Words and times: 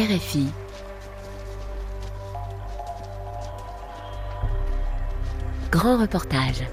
RFI. 0.00 0.46
Grand 5.70 5.98
reportage. 5.98 6.64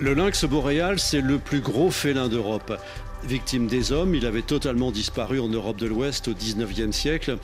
Le 0.00 0.12
lynx 0.14 0.44
boréal, 0.44 0.98
c'est 0.98 1.20
le 1.20 1.38
plus 1.38 1.60
gros 1.60 1.92
félin 1.92 2.26
d'Europe. 2.28 2.76
Victime 3.22 3.68
des 3.68 3.92
hommes, 3.92 4.16
il 4.16 4.26
avait 4.26 4.42
totalement 4.42 4.90
disparu 4.90 5.38
en 5.38 5.48
Europe 5.48 5.76
de 5.76 5.86
l'Ouest 5.86 6.26
au 6.26 6.32
19e 6.32 6.90
siècle. 6.90 7.38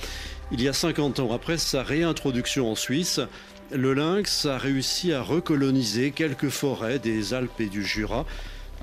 Il 0.51 0.60
y 0.60 0.66
a 0.66 0.73
50 0.73 1.20
ans 1.20 1.32
après 1.32 1.59
sa 1.59 1.84
réintroduction 1.84 2.73
en 2.73 2.74
Suisse, 2.74 3.20
le 3.70 3.95
lynx 3.95 4.46
a 4.46 4.59
réussi 4.59 5.12
à 5.12 5.23
recoloniser 5.23 6.10
quelques 6.10 6.48
forêts 6.48 6.98
des 6.98 7.34
Alpes 7.34 7.60
et 7.60 7.66
du 7.66 7.84
Jura. 7.84 8.26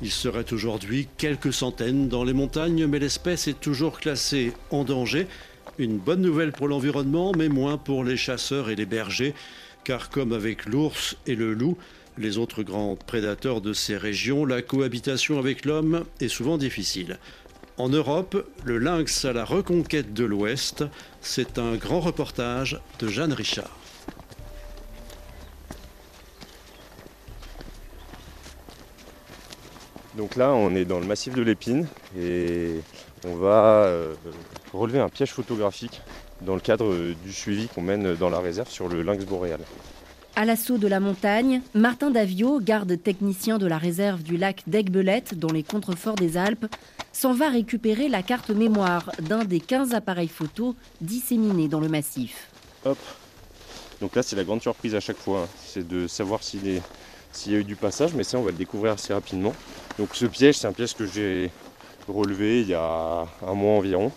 Il 0.01 0.11
serait 0.11 0.51
aujourd'hui 0.51 1.07
quelques 1.17 1.53
centaines 1.53 2.07
dans 2.07 2.23
les 2.23 2.33
montagnes, 2.33 2.85
mais 2.87 2.99
l'espèce 2.99 3.47
est 3.47 3.59
toujours 3.59 3.99
classée 3.99 4.53
en 4.71 4.83
danger. 4.83 5.27
Une 5.77 5.97
bonne 5.97 6.21
nouvelle 6.21 6.51
pour 6.51 6.67
l'environnement, 6.67 7.31
mais 7.37 7.49
moins 7.49 7.77
pour 7.77 8.03
les 8.03 8.17
chasseurs 8.17 8.69
et 8.69 8.75
les 8.75 8.85
bergers, 8.85 9.33
car 9.83 10.09
comme 10.09 10.33
avec 10.33 10.65
l'ours 10.65 11.17
et 11.27 11.35
le 11.35 11.53
loup, 11.53 11.77
les 12.17 12.37
autres 12.37 12.63
grands 12.63 12.95
prédateurs 12.95 13.61
de 13.61 13.73
ces 13.73 13.97
régions, 13.97 14.45
la 14.45 14.61
cohabitation 14.61 15.39
avec 15.39 15.65
l'homme 15.65 16.05
est 16.19 16.27
souvent 16.27 16.57
difficile. 16.57 17.17
En 17.77 17.89
Europe, 17.89 18.47
le 18.63 18.77
lynx 18.77 19.25
à 19.25 19.33
la 19.33 19.45
reconquête 19.45 20.13
de 20.13 20.25
l'Ouest, 20.25 20.83
c'est 21.21 21.57
un 21.57 21.75
grand 21.75 21.99
reportage 21.99 22.79
de 22.99 23.07
Jeanne 23.07 23.33
Richard. 23.33 23.80
Donc 30.17 30.35
là, 30.35 30.51
on 30.51 30.75
est 30.75 30.85
dans 30.85 30.99
le 30.99 31.05
massif 31.05 31.33
de 31.33 31.41
l'épine 31.41 31.87
et 32.17 32.81
on 33.25 33.35
va 33.35 33.85
euh, 33.85 34.13
relever 34.73 34.99
un 34.99 35.09
piège 35.09 35.31
photographique 35.31 36.01
dans 36.41 36.55
le 36.55 36.59
cadre 36.59 36.93
du 37.23 37.31
suivi 37.31 37.67
qu'on 37.67 37.81
mène 37.81 38.15
dans 38.15 38.29
la 38.29 38.39
réserve 38.39 38.69
sur 38.69 38.89
le 38.89 39.01
lynx 39.03 39.25
boréal. 39.25 39.59
À 40.35 40.45
l'assaut 40.45 40.77
de 40.77 40.87
la 40.87 40.99
montagne, 40.99 41.61
Martin 41.73 42.09
Davio, 42.09 42.59
garde 42.61 43.01
technicien 43.01 43.57
de 43.57 43.67
la 43.67 43.77
réserve 43.77 44.23
du 44.23 44.37
lac 44.37 44.63
d'Aigbelette 44.65 45.37
dans 45.37 45.51
les 45.51 45.61
contreforts 45.61 46.15
des 46.15 46.37
Alpes, 46.37 46.65
s'en 47.11 47.33
va 47.33 47.49
récupérer 47.49 48.07
la 48.07 48.23
carte 48.23 48.49
mémoire 48.49 49.11
d'un 49.19 49.43
des 49.43 49.59
15 49.59 49.93
appareils 49.93 50.29
photos 50.29 50.73
disséminés 51.01 51.67
dans 51.67 51.81
le 51.81 51.89
massif. 51.89 52.47
Hop. 52.85 52.97
Donc 53.99 54.15
là, 54.15 54.23
c'est 54.23 54.37
la 54.37 54.45
grande 54.45 54.61
surprise 54.61 54.95
à 54.95 54.99
chaque 54.99 55.17
fois, 55.17 55.41
hein. 55.41 55.47
c'est 55.65 55.87
de 55.87 56.07
savoir 56.07 56.41
s'il 56.43 56.65
y 56.65 57.55
a 57.55 57.57
eu 57.57 57.63
du 57.63 57.75
passage, 57.75 58.13
mais 58.15 58.23
ça, 58.23 58.39
on 58.39 58.41
va 58.41 58.51
le 58.51 58.57
découvrir 58.57 58.93
assez 58.93 59.13
rapidement. 59.13 59.53
Donc 59.97 60.15
ce 60.15 60.25
piège, 60.25 60.57
c'est 60.57 60.67
un 60.67 60.73
piège 60.73 60.95
que 60.95 61.05
j'ai 61.05 61.51
relevé 62.07 62.61
il 62.61 62.67
y 62.67 62.73
a 62.73 63.27
un 63.45 63.53
mois 63.53 63.77
environ. 63.77 64.11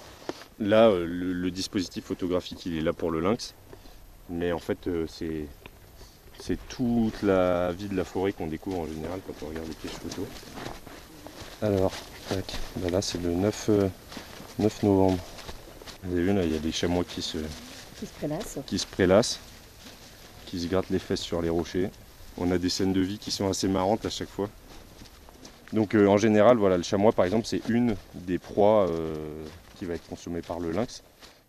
Là, 0.61 0.89
euh, 0.89 1.05
le, 1.05 1.33
le 1.33 1.51
dispositif 1.51 2.05
photographique, 2.05 2.65
il 2.67 2.77
est 2.77 2.81
là 2.81 2.93
pour 2.93 3.11
le 3.11 3.21
lynx, 3.21 3.55
mais 4.31 4.53
en 4.53 4.59
fait, 4.59 4.87
euh, 4.87 5.07
c'est 5.09 5.47
c'est 6.41 6.59
toute 6.69 7.23
la 7.23 7.73
vie 7.73 7.89
de 7.89 7.97
la 7.97 8.05
forêt 8.05 8.33
qu'on 8.33 8.47
découvre 8.47 8.81
en 8.81 8.87
général 8.87 9.21
quand 9.27 9.33
on 9.45 9.49
regarde 9.49 9.67
les 9.67 9.75
pièges 9.75 9.93
photos. 9.93 10.27
Alors, 11.63 11.93
tac, 12.29 12.45
bah 12.77 12.91
là 12.91 13.01
c'est 13.01 13.23
le 13.23 13.31
9, 13.31 13.67
euh, 13.71 13.89
9 14.59 14.83
novembre. 14.83 15.19
Vous 16.03 16.13
avez 16.15 16.23
vu 16.23 16.35
là, 16.35 16.45
il 16.45 16.53
y 16.53 16.57
a 16.57 16.61
des 16.61 16.73
chamois 16.73 17.05
qui 17.05 17.23
se, 17.23 17.39
Qui 17.99 18.07
se 18.07 18.13
prélasse 18.13 18.59
qui 18.67 18.79
se 18.79 18.87
prélassent, 18.87 19.41
qui 20.47 20.61
se 20.61 20.67
grattent 20.67 20.91
les 20.91 20.99
fesses 20.99 21.23
sur 21.23 21.41
les 21.41 21.49
rochers. 21.49 21.91
On 22.37 22.51
a 22.51 22.59
des 22.59 22.69
scènes 22.69 22.93
de 22.93 23.01
vie 23.01 23.19
qui 23.19 23.31
sont 23.31 23.49
assez 23.49 23.69
marrantes 23.69 24.05
à 24.05 24.11
chaque 24.11 24.29
fois. 24.29 24.51
Donc 25.75 25.97
euh, 25.97 26.07
en 26.07 26.17
général, 26.17 26.57
voilà, 26.57 26.77
le 26.77 26.85
chamois 26.85 27.11
par 27.11 27.25
exemple, 27.25 27.47
c'est 27.47 27.69
une 27.69 27.97
des 28.15 28.39
proies 28.39 28.87
euh, 28.89 29.13
qui 29.77 29.85
va 29.85 29.95
être 29.95 30.09
consommée 30.09 30.41
par 30.41 30.61
le 30.61 30.71
lynx. 30.71 31.03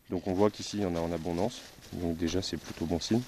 Donc 0.10 0.26
on 0.26 0.34
voit 0.34 0.50
qu'ici 0.50 0.78
il 0.78 0.84
y 0.84 0.86
en 0.86 0.96
a 0.96 1.00
en 1.00 1.12
abondance. 1.12 1.62
Donc 1.94 2.18
déjà 2.18 2.42
c'est 2.42 2.58
plutôt 2.58 2.86
bon 2.86 3.00
signe. 3.00 3.22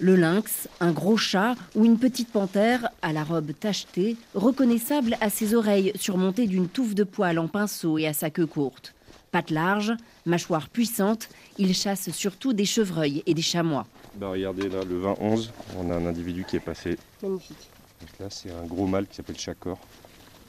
Le 0.00 0.16
lynx, 0.16 0.68
un 0.80 0.92
gros 0.92 1.16
chat 1.16 1.54
ou 1.74 1.86
une 1.86 1.98
petite 1.98 2.30
panthère 2.30 2.90
à 3.00 3.14
la 3.14 3.24
robe 3.24 3.52
tachetée, 3.58 4.16
reconnaissable 4.34 5.16
à 5.22 5.30
ses 5.30 5.54
oreilles 5.54 5.92
surmontées 5.96 6.46
d'une 6.46 6.68
touffe 6.68 6.94
de 6.94 7.04
poils 7.04 7.38
en 7.38 7.48
pinceau 7.48 7.96
et 7.96 8.06
à 8.06 8.12
sa 8.12 8.28
queue 8.28 8.46
courte. 8.46 8.94
Pattes 9.32 9.50
larges, 9.50 9.94
mâchoire 10.26 10.68
puissante, 10.68 11.30
il 11.56 11.74
chasse 11.74 12.10
surtout 12.10 12.52
des 12.52 12.66
chevreuils 12.66 13.22
et 13.24 13.32
des 13.32 13.42
chamois. 13.42 13.86
Bah 14.14 14.28
regardez 14.28 14.68
là, 14.68 14.84
le 14.84 15.00
20-11, 15.02 15.48
on 15.78 15.90
a 15.90 15.94
un 15.94 16.06
individu 16.06 16.44
qui 16.44 16.56
est 16.56 16.60
passé. 16.60 16.98
Magnifique. 17.22 17.70
Donc 18.00 18.10
là 18.20 18.26
c'est 18.28 18.50
un 18.50 18.66
gros 18.66 18.86
mâle 18.86 19.06
qui 19.06 19.16
s'appelle 19.16 19.38
Chacor, 19.38 19.78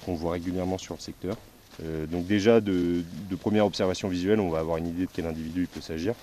qu'on 0.05 0.13
voit 0.13 0.33
régulièrement 0.33 0.77
sur 0.77 0.95
le 0.95 0.99
secteur. 0.99 1.35
Euh, 1.83 2.05
donc 2.07 2.25
déjà 2.25 2.59
de, 2.61 3.03
première 3.39 3.65
observation 3.65 4.07
visuelle, 4.07 4.39
on 4.39 4.49
va 4.49 4.59
avoir 4.59 4.77
une 4.77 4.87
idée 4.87 5.05
de 5.05 5.11
quel 5.11 5.25
individu 5.25 5.61
il 5.61 5.67
peut 5.67 5.81
s'agir. 5.81 6.13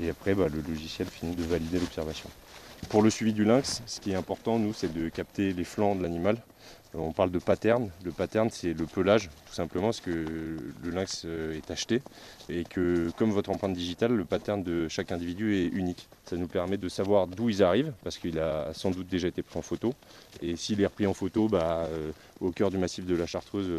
Et 0.00 0.10
après, 0.10 0.34
bah, 0.34 0.46
le 0.52 0.60
logiciel 0.60 1.06
finit 1.08 1.36
de 1.36 1.42
valider 1.42 1.78
l'observation. 1.78 2.28
Pour 2.88 3.02
le 3.02 3.10
suivi 3.10 3.32
du 3.32 3.44
lynx, 3.44 3.82
ce 3.86 4.00
qui 4.00 4.12
est 4.12 4.16
important, 4.16 4.58
nous, 4.58 4.72
c'est 4.72 4.92
de 4.92 5.08
capter 5.08 5.52
les 5.52 5.64
flancs 5.64 5.94
de 5.94 6.02
l'animal. 6.02 6.36
Euh, 6.94 6.98
On 6.98 7.12
parle 7.12 7.30
de 7.30 7.38
pattern. 7.38 7.90
Le 8.04 8.12
pattern, 8.12 8.50
c'est 8.50 8.72
le 8.72 8.86
pelage, 8.86 9.30
tout 9.46 9.54
simplement, 9.54 9.88
parce 9.88 10.00
que 10.00 10.10
le 10.10 10.90
lynx 10.90 11.22
euh, 11.24 11.56
est 11.56 11.70
acheté 11.70 12.02
et 12.48 12.64
que, 12.64 13.10
comme 13.16 13.30
votre 13.30 13.50
empreinte 13.50 13.74
digitale, 13.74 14.12
le 14.12 14.24
pattern 14.24 14.62
de 14.62 14.88
chaque 14.88 15.12
individu 15.12 15.56
est 15.56 15.66
unique. 15.66 16.08
Ça 16.24 16.36
nous 16.36 16.48
permet 16.48 16.76
de 16.76 16.88
savoir 16.88 17.26
d'où 17.26 17.48
ils 17.48 17.62
arrivent, 17.62 17.92
parce 18.02 18.18
qu'il 18.18 18.38
a 18.38 18.72
sans 18.74 18.90
doute 18.90 19.08
déjà 19.08 19.28
été 19.28 19.42
pris 19.42 19.58
en 19.58 19.62
photo. 19.62 19.94
Et 20.42 20.56
s'il 20.56 20.80
est 20.80 20.86
repris 20.86 21.06
en 21.06 21.14
photo, 21.14 21.48
bah, 21.48 21.86
euh, 21.90 22.12
au 22.40 22.50
cœur 22.50 22.70
du 22.70 22.78
massif 22.78 23.06
de 23.06 23.16
la 23.16 23.26
Chartreuse, 23.26 23.70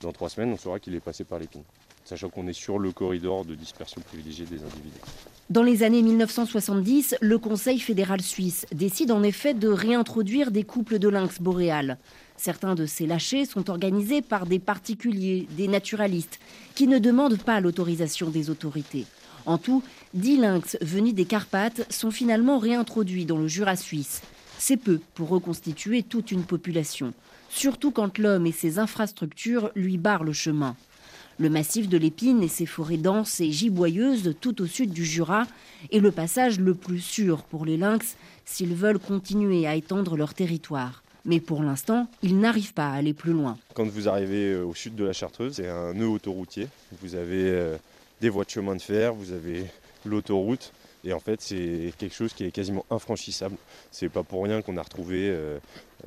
dans 0.00 0.12
trois 0.12 0.28
semaines, 0.28 0.52
on 0.52 0.56
saura 0.56 0.78
qu'il 0.78 0.94
est 0.94 1.00
passé 1.00 1.24
par 1.24 1.38
l'épine. 1.38 1.62
Sachant 2.04 2.28
qu'on 2.28 2.46
est 2.46 2.52
sur 2.52 2.78
le 2.78 2.92
corridor 2.92 3.44
de 3.44 3.54
dispersion 3.54 4.00
privilégiée 4.00 4.46
des 4.46 4.62
individus. 4.62 5.00
Dans 5.48 5.62
les 5.62 5.84
années 5.84 6.02
1970, 6.02 7.18
le 7.20 7.38
Conseil 7.38 7.78
fédéral 7.78 8.20
suisse 8.20 8.66
décide 8.72 9.12
en 9.12 9.22
effet 9.22 9.54
de 9.54 9.68
réintroduire 9.68 10.50
des 10.50 10.64
couples 10.64 10.98
de 10.98 11.08
lynx 11.08 11.40
boréal. 11.40 11.98
Certains 12.36 12.74
de 12.74 12.84
ces 12.84 13.06
lâchers 13.06 13.44
sont 13.44 13.70
organisés 13.70 14.22
par 14.22 14.46
des 14.46 14.58
particuliers, 14.58 15.46
des 15.56 15.68
naturalistes, 15.68 16.40
qui 16.74 16.88
ne 16.88 16.98
demandent 16.98 17.40
pas 17.40 17.60
l'autorisation 17.60 18.28
des 18.28 18.50
autorités. 18.50 19.06
En 19.46 19.56
tout, 19.56 19.84
10 20.14 20.38
lynx 20.38 20.78
venus 20.80 21.14
des 21.14 21.26
Carpates 21.26 21.86
sont 21.92 22.10
finalement 22.10 22.58
réintroduits 22.58 23.24
dans 23.24 23.38
le 23.38 23.46
Jura 23.46 23.76
suisse. 23.76 24.22
C'est 24.58 24.76
peu 24.76 24.98
pour 25.14 25.28
reconstituer 25.28 26.02
toute 26.02 26.32
une 26.32 26.42
population, 26.42 27.14
surtout 27.50 27.92
quand 27.92 28.18
l'homme 28.18 28.46
et 28.46 28.52
ses 28.52 28.80
infrastructures 28.80 29.70
lui 29.76 29.96
barrent 29.96 30.24
le 30.24 30.32
chemin. 30.32 30.74
Le 31.38 31.50
massif 31.50 31.86
de 31.90 31.98
l'Épine 31.98 32.42
et 32.42 32.48
ses 32.48 32.64
forêts 32.64 32.96
denses 32.96 33.40
et 33.40 33.52
giboyeuses 33.52 34.34
tout 34.40 34.62
au 34.62 34.66
sud 34.66 34.90
du 34.90 35.04
Jura 35.04 35.46
est 35.92 35.98
le 35.98 36.10
passage 36.10 36.58
le 36.58 36.74
plus 36.74 37.00
sûr 37.00 37.42
pour 37.42 37.66
les 37.66 37.76
lynx 37.76 38.16
s'ils 38.46 38.74
veulent 38.74 38.98
continuer 38.98 39.66
à 39.66 39.74
étendre 39.74 40.16
leur 40.16 40.32
territoire. 40.32 41.02
Mais 41.26 41.40
pour 41.40 41.62
l'instant, 41.62 42.08
ils 42.22 42.38
n'arrivent 42.38 42.72
pas 42.72 42.88
à 42.88 42.94
aller 42.94 43.12
plus 43.12 43.32
loin. 43.32 43.58
Quand 43.74 43.86
vous 43.86 44.08
arrivez 44.08 44.52
euh, 44.52 44.64
au 44.64 44.74
sud 44.74 44.94
de 44.94 45.04
la 45.04 45.12
Chartreuse, 45.12 45.54
c'est 45.56 45.68
un 45.68 45.92
nœud 45.92 46.08
autoroutier. 46.08 46.68
Vous 47.02 47.16
avez 47.16 47.50
euh, 47.50 47.76
des 48.22 48.30
voies 48.30 48.44
de 48.44 48.50
chemin 48.50 48.74
de 48.74 48.80
fer, 48.80 49.12
vous 49.12 49.32
avez 49.32 49.66
l'autoroute. 50.06 50.72
Et 51.04 51.12
en 51.12 51.20
fait, 51.20 51.40
c'est 51.40 51.92
quelque 51.98 52.14
chose 52.14 52.32
qui 52.32 52.44
est 52.44 52.50
quasiment 52.50 52.84
infranchissable. 52.90 53.56
C'est 53.90 54.08
pas 54.08 54.22
pour 54.22 54.42
rien 54.44 54.62
qu'on 54.62 54.76
a 54.76 54.82
retrouvé 54.82 55.28
euh, 55.30 55.58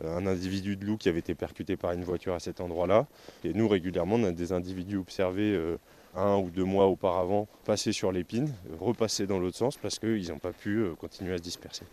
un 0.04 0.26
individu 0.28 0.76
de 0.76 0.86
loup 0.86 0.98
qui 0.98 1.10
avait 1.10 1.20
été 1.20 1.36
percuté 1.36 1.78
par 1.78 1.94
une 1.94 2.04
voiture 2.04 2.34
à 2.34 2.40
cet 2.40 2.60
endroit-là. 2.60 3.08
Et 3.44 3.54
nous, 3.54 3.68
régulièrement, 3.68 4.16
on 4.16 4.26
a 4.26 4.32
des 4.32 4.52
individus 4.52 4.98
observés 4.98 5.54
euh, 5.54 5.78
un 6.16 6.38
ou 6.38 6.50
deux 6.50 6.64
mois 6.64 6.88
auparavant 6.88 7.48
passer 7.66 7.92
sur 7.92 8.12
l'épine, 8.12 8.54
repasser 8.80 9.28
dans 9.28 9.40
l'autre 9.40 9.58
sens 9.58 9.78
parce 9.78 10.00
qu'ils 10.00 10.30
n'ont 10.30 10.40
pas 10.40 10.52
pu 10.52 10.80
euh, 10.80 10.96
continuer 10.96 11.34
à 11.34 11.38
se 11.38 11.44
disperser. 11.44 11.86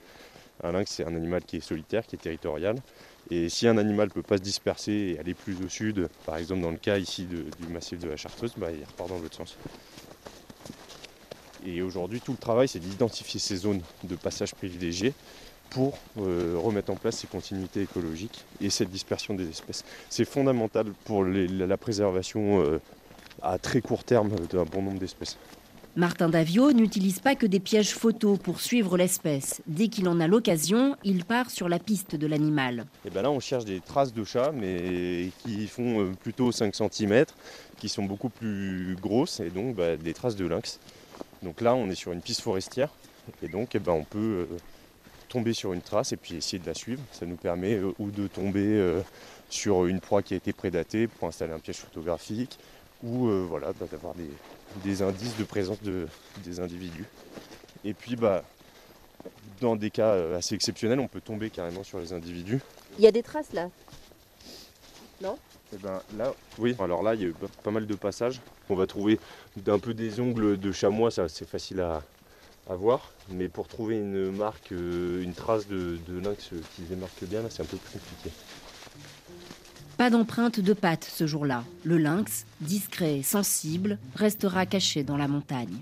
Un 0.63 0.73
lynx, 0.73 0.91
c'est 0.91 1.05
un 1.05 1.15
animal 1.15 1.45
qui 1.45 1.59
est 1.59 1.61
solitaire, 1.61 2.07
qui 2.07 2.17
est 2.17 2.21
territorial. 2.21 2.77
Et 3.31 3.49
si 3.49 3.69
un 3.69 3.77
animal 3.77 4.09
ne 4.09 4.13
peut 4.13 4.23
pas 4.23 4.39
se 4.39 4.43
disperser 4.43 4.93
et 5.15 5.19
aller 5.19 5.35
plus 5.35 5.57
au 5.63 5.69
sud, 5.69 6.09
par 6.25 6.39
exemple 6.39 6.63
dans 6.63 6.71
le 6.71 6.79
cas 6.79 6.97
ici 6.97 7.27
du 7.27 7.69
massif 7.69 7.99
de 7.99 8.09
la 8.09 8.17
Chartreuse, 8.17 8.55
bah, 8.57 8.69
il 8.73 8.85
repart 8.85 9.09
dans 9.11 9.19
l'autre 9.19 9.37
sens. 9.37 9.59
Et 11.67 11.83
aujourd'hui, 11.83 12.21
tout 12.21 12.33
le 12.33 12.39
travail, 12.39 12.69
c'est 12.69 12.79
d'identifier 12.79 13.41
ces 13.41 13.57
zones 13.57 13.81
de 14.05 14.15
passage 14.15 14.55
privilégiées 14.55 15.13
pour 15.71 15.99
euh, 16.19 16.55
remettre 16.63 16.93
en 16.93 16.97
place 16.97 17.19
ces 17.19 17.27
continuités 17.27 17.83
écologiques 17.83 18.45
et 18.61 18.71
cette 18.71 18.91
dispersion 18.91 19.35
des 19.35 19.49
espèces. 19.49 19.85
C'est 20.09 20.25
fondamental 20.25 20.87
pour 21.05 21.25
les- 21.25 21.49
la 21.49 21.77
préservation 21.77 22.63
euh, 22.63 22.81
à 23.43 23.59
très 23.59 23.81
court 23.81 24.05
terme 24.05 24.31
d'un 24.51 24.63
bon 24.65 24.83
nombre 24.83 25.01
d'espèces. 25.01 25.37
Martin 25.97 26.29
Davio 26.29 26.73
n'utilise 26.73 27.21
pas 27.21 27.35
que 27.35 27.47
des 27.47 27.59
pièges 27.59 27.95
photos 27.95 28.39
pour 28.39 28.61
suivre 28.61 28.99
l'espèce. 28.99 29.63
Dès 29.67 29.89
qu'il 29.89 30.07
en 30.09 30.21
a 30.21 30.27
l'occasion, 30.29 30.95
il 31.05 31.25
part 31.25 31.51
sur 31.51 31.71
la 31.71 31.79
piste 31.79 32.15
de 32.17 32.27
l'animal. 32.27 32.85
Et 33.07 33.11
ben 33.11 33.23
là, 33.23 33.31
on 33.31 33.41
cherche 33.41 33.65
des 33.65 33.81
traces 33.81 34.13
de 34.13 34.23
chat, 34.23 34.53
mais 34.53 35.31
qui 35.43 35.67
font 35.67 36.03
euh, 36.03 36.13
plutôt 36.23 36.53
5 36.53 36.75
cm, 36.75 37.25
qui 37.79 37.89
sont 37.89 38.05
beaucoup 38.05 38.29
plus 38.29 38.95
grosses, 39.01 39.41
et 39.41 39.49
donc 39.49 39.75
bah, 39.75 39.97
des 39.97 40.13
traces 40.13 40.37
de 40.37 40.47
lynx. 40.47 40.79
Donc 41.43 41.61
là, 41.61 41.75
on 41.75 41.89
est 41.91 41.95
sur 41.95 42.13
une 42.13 42.23
piste 42.23 42.41
forestière, 42.41 42.91
et 43.43 43.49
donc 43.49 43.75
eh 43.75 43.79
ben, 43.79 43.93
on 43.93 44.05
peut 44.05 44.47
euh, 44.51 44.57
tomber 45.29 45.53
sur 45.53 45.73
une 45.73 45.81
trace 45.81 46.13
et 46.13 46.17
puis 46.17 46.37
essayer 46.37 46.59
de 46.59 46.67
la 46.67 46.75
suivre. 46.75 47.03
Ça 47.13 47.27
nous 47.27 47.37
permet 47.37 47.75
euh, 47.75 47.93
ou 47.99 48.11
de 48.11 48.27
tomber 48.27 48.65
euh, 48.65 49.01
sur 49.51 49.87
une 49.87 50.01
proie 50.01 50.23
qui 50.23 50.35
a 50.35 50.37
été 50.37 50.53
prédatée 50.53 51.07
pour 51.07 51.29
installer 51.29 51.53
un 51.53 51.59
piège 51.59 51.77
photographique 51.77 52.59
ou 53.03 53.29
voilà, 53.29 53.73
bah, 53.79 53.87
d'avoir 53.91 54.15
des, 54.85 55.03
indices 55.03 55.37
de 55.37 55.45
présence 55.45 55.81
de, 55.83 56.09
des 56.43 56.61
individus. 56.61 57.05
Et 57.85 57.93
puis 57.93 58.17
bah, 58.17 58.43
dans 59.61 59.77
des 59.77 59.91
cas 59.91 60.15
assez 60.35 60.55
exceptionnels, 60.55 60.99
on 60.99 61.07
peut 61.07 61.21
tomber 61.21 61.51
carrément 61.51 61.85
sur 61.85 62.01
les 62.01 62.15
individus. 62.15 62.61
Il 62.99 63.05
y 63.05 63.07
a 63.07 63.13
des 63.13 63.23
traces 63.23 63.53
là? 63.53 63.69
Non 65.23 65.39
eh 65.73 65.79
ben, 65.79 66.01
là, 66.17 66.33
oui. 66.59 66.77
Alors 66.79 67.03
là, 67.03 67.15
il 67.15 67.21
y 67.23 67.25
a 67.25 67.29
eu 67.29 67.35
pas 67.65 67.71
mal 67.71 67.87
de 67.87 67.95
passages. 67.95 68.41
On 68.69 68.75
va 68.75 68.87
trouver 68.87 69.19
un 69.67 69.79
peu 69.79 69.95
des 69.95 70.21
ongles 70.21 70.59
de 70.59 70.73
chamois, 70.73 71.11
ça 71.11 71.29
c'est 71.29 71.49
facile 71.49 71.81
à, 71.81 72.03
voir. 72.69 73.13
Mais 73.31 73.49
pour 73.49 73.67
trouver 73.69 73.97
une 73.97 74.31
marque, 74.31 74.73
euh, 74.73 75.23
une 75.23 75.35
trace 75.35 75.67
de, 75.67 75.99
lynx 76.09 76.51
qui 76.75 76.83
les 76.89 76.97
marque 76.97 77.25
bien, 77.25 77.43
là, 77.43 77.49
c'est 77.51 77.63
un 77.63 77.67
peu 77.67 77.77
plus 77.77 77.99
compliqué. 77.99 78.31
Pas 79.97 80.11
d'empreinte 80.11 80.61
de 80.61 80.73
pattes 80.73 81.11
ce 81.11 81.27
jour-là. 81.27 81.65
Le 81.85 81.97
lynx, 81.97 82.45
discret, 82.61 83.23
sensible, 83.23 83.99
restera 84.15 84.67
caché 84.67 85.05
dans 85.05 85.17
la 85.17 85.27
montagne. 85.27 85.79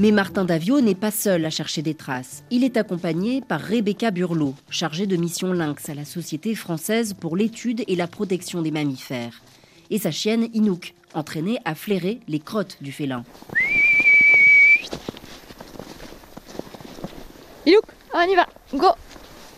Mais 0.00 0.12
Martin 0.12 0.46
Davio 0.46 0.80
n'est 0.80 0.94
pas 0.94 1.10
seul 1.10 1.44
à 1.44 1.50
chercher 1.50 1.82
des 1.82 1.92
traces. 1.92 2.42
Il 2.50 2.64
est 2.64 2.78
accompagné 2.78 3.42
par 3.42 3.60
Rebecca 3.60 4.10
Burlot, 4.10 4.54
chargée 4.70 5.06
de 5.06 5.14
mission 5.14 5.52
lynx 5.52 5.90
à 5.90 5.94
la 5.94 6.06
Société 6.06 6.54
française 6.54 7.12
pour 7.12 7.36
l'étude 7.36 7.84
et 7.86 7.96
la 7.96 8.06
protection 8.06 8.62
des 8.62 8.70
mammifères, 8.70 9.42
et 9.90 9.98
sa 9.98 10.10
chienne 10.10 10.48
Inouk, 10.54 10.94
entraînée 11.12 11.58
à 11.66 11.74
flairer 11.74 12.20
les 12.28 12.38
crottes 12.38 12.78
du 12.80 12.92
félin. 12.92 13.24
Inouk, 17.66 17.84
on 18.14 18.22
y 18.22 18.36
va, 18.36 18.46
go, 18.72 18.88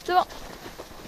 c'est 0.02 0.12
bon. 0.12 0.24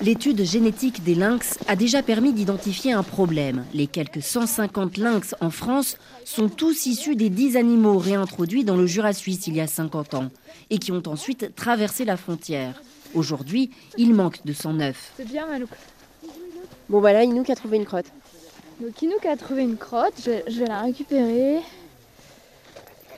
L'étude 0.05 0.45
génétique 0.45 1.03
des 1.03 1.15
lynx 1.15 1.59
a 1.67 1.77
déjà 1.77 2.03
permis 2.03 2.35
d'identifier 2.35 2.93
un 2.93 3.03
problème. 3.03 3.65
Les 3.73 3.87
quelques 3.87 4.23
150 4.23 4.99
lynx 4.99 5.35
en 5.41 5.49
France 5.49 5.97
sont 6.27 6.51
tous 6.51 6.85
issus 6.85 7.17
des 7.17 7.31
10 7.31 7.56
animaux 7.56 7.97
réintroduits 7.97 8.65
dans 8.65 8.77
le 8.77 8.85
Jura 8.85 9.15
suisse 9.15 9.47
il 9.47 9.56
y 9.56 9.62
a 9.62 9.67
50 9.67 10.12
ans 10.12 10.29
et 10.69 10.77
qui 10.77 10.93
ont 10.93 11.03
ensuite 11.06 11.55
traversé 11.55 12.05
la 12.05 12.19
frontière. 12.19 12.83
Aujourd'hui, 13.15 13.71
il 13.97 14.12
manque 14.12 14.45
de 14.45 14.53
109. 14.53 15.15
C'est 15.17 15.25
bien, 15.27 15.47
Malouk. 15.47 15.71
Bon, 16.91 17.01
bah 17.01 17.15
là, 17.15 17.25
Inouk 17.25 17.49
a 17.49 17.55
trouvé 17.55 17.79
une 17.79 17.87
crotte. 17.87 18.12
Donc, 18.83 19.01
Inouk 19.01 19.25
a 19.25 19.39
trouvé 19.39 19.62
une 19.62 19.79
crotte. 19.79 20.21
Je, 20.23 20.33
je 20.53 20.61
vais 20.61 20.67
la 20.67 20.83
récupérer. 20.83 21.61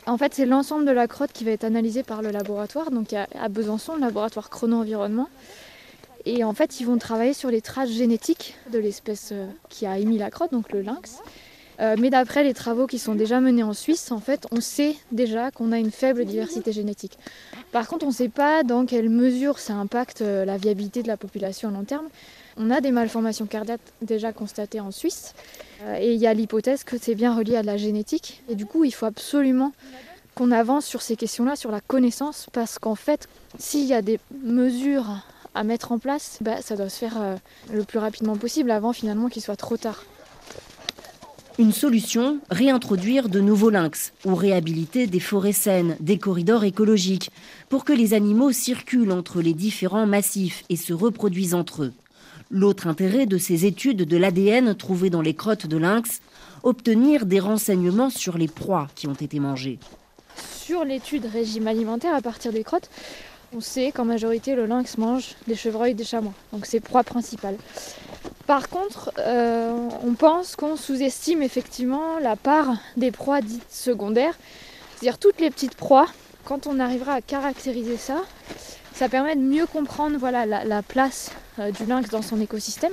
En 0.06 0.16
fait, 0.18 0.34
c'est 0.34 0.46
l'ensemble 0.46 0.84
de 0.84 0.92
la 0.92 1.08
crotte 1.08 1.32
qui 1.32 1.42
va 1.42 1.50
être 1.50 1.64
analysé 1.64 2.04
par 2.04 2.22
le 2.22 2.30
laboratoire. 2.30 2.92
Donc, 2.92 3.12
à 3.12 3.48
Besançon, 3.48 3.96
le 3.96 4.02
laboratoire 4.02 4.50
chrono-environnement. 4.50 5.28
Et 6.26 6.42
en 6.42 6.52
fait, 6.52 6.80
ils 6.80 6.84
vont 6.84 6.98
travailler 6.98 7.32
sur 7.32 7.50
les 7.50 7.60
traces 7.60 7.90
génétiques 7.90 8.56
de 8.72 8.80
l'espèce 8.80 9.30
euh, 9.30 9.46
qui 9.68 9.86
a 9.86 9.96
émis 9.96 10.18
la 10.18 10.28
crotte, 10.28 10.50
donc 10.50 10.72
le 10.72 10.82
lynx. 10.82 11.20
Euh, 11.78 11.94
mais 12.00 12.10
d'après 12.10 12.42
les 12.42 12.52
travaux 12.52 12.88
qui 12.88 12.98
sont 12.98 13.14
déjà 13.14 13.38
menés 13.38 13.62
en 13.62 13.74
Suisse, 13.74 14.10
en 14.10 14.18
fait, 14.18 14.46
on 14.50 14.60
sait 14.60 14.96
déjà 15.12 15.52
qu'on 15.52 15.70
a 15.70 15.78
une 15.78 15.92
faible 15.92 16.24
diversité 16.24 16.72
génétique. 16.72 17.16
Par 17.70 17.86
contre, 17.86 18.06
on 18.06 18.08
ne 18.08 18.14
sait 18.14 18.28
pas 18.28 18.64
dans 18.64 18.86
quelle 18.86 19.08
mesure 19.08 19.60
ça 19.60 19.74
impacte 19.74 20.22
euh, 20.22 20.44
la 20.44 20.56
viabilité 20.56 21.02
de 21.04 21.08
la 21.08 21.16
population 21.16 21.68
à 21.68 21.72
long 21.72 21.84
terme. 21.84 22.06
On 22.56 22.70
a 22.70 22.80
des 22.80 22.90
malformations 22.90 23.46
cardiaques 23.46 23.80
déjà 24.02 24.32
constatées 24.32 24.80
en 24.80 24.90
Suisse, 24.90 25.34
et 26.00 26.14
il 26.14 26.18
y 26.18 26.26
a 26.26 26.32
l'hypothèse 26.32 26.84
que 26.84 26.96
c'est 26.98 27.14
bien 27.14 27.36
relié 27.36 27.54
à 27.56 27.62
la 27.62 27.76
génétique. 27.76 28.42
Et 28.48 28.54
du 28.54 28.64
coup, 28.64 28.84
il 28.84 28.92
faut 28.92 29.04
absolument 29.04 29.72
qu'on 30.34 30.50
avance 30.50 30.86
sur 30.86 31.02
ces 31.02 31.16
questions-là, 31.16 31.54
sur 31.54 31.70
la 31.70 31.82
connaissance, 31.82 32.46
parce 32.54 32.78
qu'en 32.78 32.94
fait, 32.94 33.28
s'il 33.58 33.84
y 33.84 33.92
a 33.92 34.00
des 34.00 34.18
mesures 34.42 35.22
à 35.56 35.64
mettre 35.64 35.92
en 35.92 35.98
place, 35.98 36.38
bah, 36.42 36.60
ça 36.60 36.76
doit 36.76 36.88
se 36.88 36.98
faire 36.98 37.20
euh, 37.20 37.36
le 37.72 37.82
plus 37.82 37.98
rapidement 37.98 38.36
possible 38.36 38.70
avant 38.70 38.92
finalement 38.92 39.28
qu'il 39.28 39.42
soit 39.42 39.56
trop 39.56 39.76
tard. 39.76 40.04
Une 41.58 41.72
solution, 41.72 42.38
réintroduire 42.50 43.30
de 43.30 43.40
nouveaux 43.40 43.70
lynx 43.70 44.12
ou 44.26 44.34
réhabiliter 44.34 45.06
des 45.06 45.20
forêts 45.20 45.52
saines, 45.52 45.96
des 46.00 46.18
corridors 46.18 46.64
écologiques, 46.64 47.30
pour 47.70 47.86
que 47.86 47.94
les 47.94 48.12
animaux 48.12 48.52
circulent 48.52 49.12
entre 49.12 49.40
les 49.40 49.54
différents 49.54 50.06
massifs 50.06 50.64
et 50.68 50.76
se 50.76 50.92
reproduisent 50.92 51.54
entre 51.54 51.84
eux. 51.84 51.94
L'autre 52.50 52.86
intérêt 52.86 53.24
de 53.24 53.38
ces 53.38 53.64
études 53.64 54.02
de 54.02 54.16
l'ADN 54.18 54.74
trouvées 54.74 55.08
dans 55.08 55.22
les 55.22 55.34
crottes 55.34 55.66
de 55.66 55.78
lynx, 55.78 56.20
obtenir 56.62 57.24
des 57.24 57.40
renseignements 57.40 58.10
sur 58.10 58.36
les 58.36 58.48
proies 58.48 58.88
qui 58.94 59.06
ont 59.06 59.14
été 59.14 59.40
mangées. 59.40 59.78
Sur 60.36 60.84
l'étude 60.84 61.24
régime 61.24 61.68
alimentaire 61.68 62.14
à 62.14 62.20
partir 62.20 62.52
des 62.52 62.64
crottes, 62.64 62.90
on 63.56 63.60
sait 63.60 63.90
qu'en 63.90 64.04
majorité 64.04 64.54
le 64.54 64.66
lynx 64.66 64.98
mange 64.98 65.34
des 65.46 65.54
chevreuils 65.54 65.92
et 65.92 65.94
des 65.94 66.04
chamois, 66.04 66.34
donc 66.52 66.66
c'est 66.66 66.80
proie 66.80 67.02
principale. 67.02 67.56
Par 68.46 68.68
contre, 68.68 69.12
euh, 69.18 69.72
on 70.04 70.12
pense 70.12 70.56
qu'on 70.56 70.76
sous-estime 70.76 71.42
effectivement 71.42 72.18
la 72.20 72.36
part 72.36 72.76
des 72.96 73.10
proies 73.10 73.40
dites 73.40 73.70
secondaires, 73.70 74.34
c'est-à-dire 74.94 75.18
toutes 75.18 75.40
les 75.40 75.50
petites 75.50 75.74
proies. 75.74 76.06
Quand 76.44 76.66
on 76.66 76.78
arrivera 76.78 77.14
à 77.14 77.20
caractériser 77.22 77.96
ça, 77.96 78.22
ça 78.94 79.08
permet 79.08 79.34
de 79.34 79.40
mieux 79.40 79.66
comprendre 79.66 80.16
voilà, 80.18 80.44
la, 80.46 80.82
place 80.82 81.32
euh, 81.58 81.70
du 81.70 81.86
lynx 81.86 82.10
dans 82.10 82.22
son 82.22 82.40
écosystème 82.40 82.92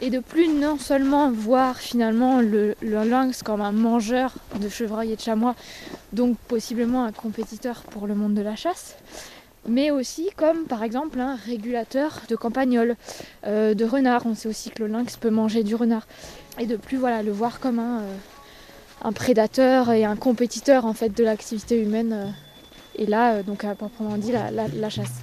et 0.00 0.10
de 0.10 0.20
plus 0.20 0.48
non 0.48 0.78
seulement 0.78 1.30
voir 1.30 1.78
finalement 1.78 2.40
le, 2.40 2.76
le, 2.82 3.02
lynx 3.04 3.42
comme 3.42 3.62
un 3.62 3.72
mangeur 3.72 4.34
de 4.60 4.68
chevreuils 4.68 5.12
et 5.12 5.16
de 5.16 5.20
chamois, 5.20 5.56
donc 6.12 6.36
possiblement 6.46 7.04
un 7.04 7.10
compétiteur 7.10 7.82
pour 7.90 8.06
le 8.06 8.14
monde 8.14 8.34
de 8.34 8.42
la 8.42 8.54
chasse, 8.54 8.94
mais 9.66 9.90
aussi 9.90 10.30
comme 10.36 10.64
par 10.64 10.82
exemple 10.82 11.20
un 11.20 11.34
régulateur 11.34 12.22
de 12.28 12.36
campagnol, 12.36 12.96
euh, 13.46 13.74
de 13.74 13.84
renard. 13.84 14.26
On 14.26 14.34
sait 14.34 14.48
aussi 14.48 14.70
que 14.70 14.82
le 14.82 14.88
lynx 14.88 15.16
peut 15.16 15.30
manger 15.30 15.62
du 15.62 15.74
renard. 15.74 16.06
Et 16.58 16.66
de 16.66 16.76
plus 16.76 16.96
voilà, 16.96 17.22
le 17.22 17.32
voir 17.32 17.60
comme 17.60 17.78
un, 17.78 18.00
euh, 19.04 19.10
prédateur 19.12 19.90
et 19.90 20.04
un 20.04 20.16
compétiteur 20.16 20.84
en 20.86 20.92
fait 20.92 21.10
de 21.10 21.24
l'activité 21.24 21.80
humaine. 21.80 22.12
Euh, 22.12 22.30
et 22.96 23.06
là, 23.06 23.42
donc 23.42 23.64
à 23.64 23.74
proprement 23.74 24.16
dit, 24.16 24.32
la 24.32 24.90
chasse. 24.90 25.20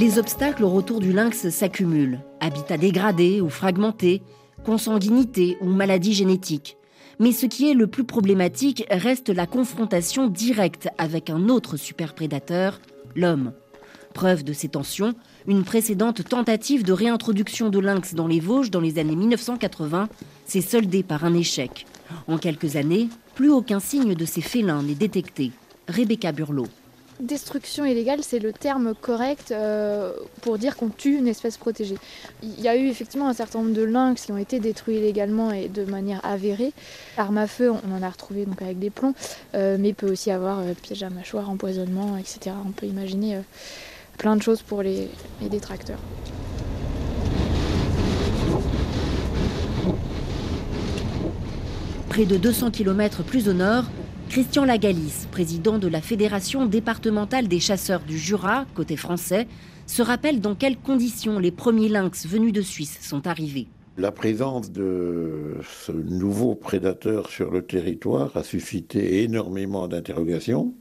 Les 0.00 0.18
obstacles 0.18 0.64
au 0.64 0.70
retour 0.70 0.98
du 0.98 1.12
lynx 1.12 1.50
s'accumulent. 1.50 2.20
Habitat 2.40 2.78
dégradé 2.78 3.42
ou 3.42 3.50
fragmenté, 3.50 4.22
consanguinité 4.64 5.58
ou 5.60 5.66
maladie 5.66 6.14
génétique. 6.14 6.78
Mais 7.18 7.32
ce 7.32 7.44
qui 7.44 7.70
est 7.70 7.74
le 7.74 7.86
plus 7.86 8.04
problématique 8.04 8.86
reste 8.90 9.28
la 9.28 9.46
confrontation 9.46 10.26
directe 10.26 10.88
avec 10.96 11.28
un 11.28 11.50
autre 11.50 11.76
superprédateur, 11.76 12.80
l'homme. 13.14 13.52
Preuve 14.14 14.42
de 14.42 14.54
ces 14.54 14.68
tensions, 14.68 15.12
une 15.46 15.64
précédente 15.64 16.26
tentative 16.26 16.82
de 16.82 16.94
réintroduction 16.94 17.68
de 17.68 17.78
lynx 17.78 18.14
dans 18.14 18.26
les 18.26 18.40
Vosges 18.40 18.70
dans 18.70 18.80
les 18.80 18.98
années 18.98 19.16
1980 19.16 20.08
s'est 20.46 20.62
soldée 20.62 21.02
par 21.02 21.26
un 21.26 21.34
échec. 21.34 21.84
En 22.26 22.38
quelques 22.38 22.76
années, 22.76 23.10
plus 23.34 23.50
aucun 23.50 23.80
signe 23.80 24.14
de 24.14 24.24
ces 24.24 24.40
félins 24.40 24.82
n'est 24.82 24.94
détecté. 24.94 25.52
Rebecca 25.88 26.32
Burlot 26.32 26.68
destruction 27.20 27.84
illégale, 27.84 28.20
c'est 28.22 28.38
le 28.38 28.52
terme 28.52 28.94
correct 28.94 29.52
euh, 29.52 30.12
pour 30.42 30.58
dire 30.58 30.76
qu'on 30.76 30.88
tue 30.88 31.16
une 31.16 31.28
espèce 31.28 31.56
protégée. 31.56 31.96
Il 32.42 32.60
y 32.60 32.68
a 32.68 32.76
eu 32.76 32.88
effectivement 32.88 33.28
un 33.28 33.32
certain 33.32 33.60
nombre 33.60 33.74
de 33.74 33.82
lynx 33.82 34.26
qui 34.26 34.32
ont 34.32 34.38
été 34.38 34.60
détruits 34.60 34.96
illégalement 34.96 35.52
et 35.52 35.68
de 35.68 35.84
manière 35.84 36.24
avérée. 36.24 36.72
Arme 37.16 37.38
à 37.38 37.46
feu, 37.46 37.70
on 37.70 37.96
en 37.96 38.02
a 38.02 38.08
retrouvé 38.10 38.46
donc 38.46 38.60
avec 38.62 38.78
des 38.78 38.90
plombs, 38.90 39.14
euh, 39.54 39.76
mais 39.78 39.90
il 39.90 39.94
peut 39.94 40.10
aussi 40.10 40.30
avoir 40.30 40.60
euh, 40.60 40.74
piège 40.80 41.02
à 41.02 41.10
mâchoire, 41.10 41.50
empoisonnement, 41.50 42.16
etc. 42.16 42.56
On 42.66 42.72
peut 42.72 42.86
imaginer 42.86 43.40
plein 44.18 44.36
de 44.36 44.42
choses 44.42 44.62
pour 44.62 44.82
les, 44.82 45.08
les 45.40 45.48
détracteurs. 45.48 46.00
Près 52.08 52.24
de 52.24 52.36
200 52.36 52.72
km 52.72 53.22
plus 53.22 53.48
au 53.48 53.52
nord, 53.52 53.84
Christian 54.30 54.64
Lagalis, 54.64 55.26
président 55.32 55.78
de 55.78 55.88
la 55.88 56.00
Fédération 56.00 56.64
départementale 56.64 57.48
des 57.48 57.58
chasseurs 57.58 58.02
du 58.02 58.16
Jura, 58.16 58.64
côté 58.76 58.96
français, 58.96 59.48
se 59.88 60.02
rappelle 60.02 60.40
dans 60.40 60.54
quelles 60.54 60.76
conditions 60.76 61.40
les 61.40 61.50
premiers 61.50 61.88
lynx 61.88 62.28
venus 62.28 62.52
de 62.52 62.62
Suisse 62.62 63.00
sont 63.02 63.26
arrivés. 63.26 63.66
La 63.98 64.12
présence 64.12 64.70
de 64.70 65.56
ce 65.84 65.90
nouveau 65.90 66.54
prédateur 66.54 67.28
sur 67.28 67.50
le 67.50 67.62
territoire 67.62 68.36
a 68.36 68.44
suscité 68.44 69.24
énormément 69.24 69.88
d'interrogations. 69.88 70.74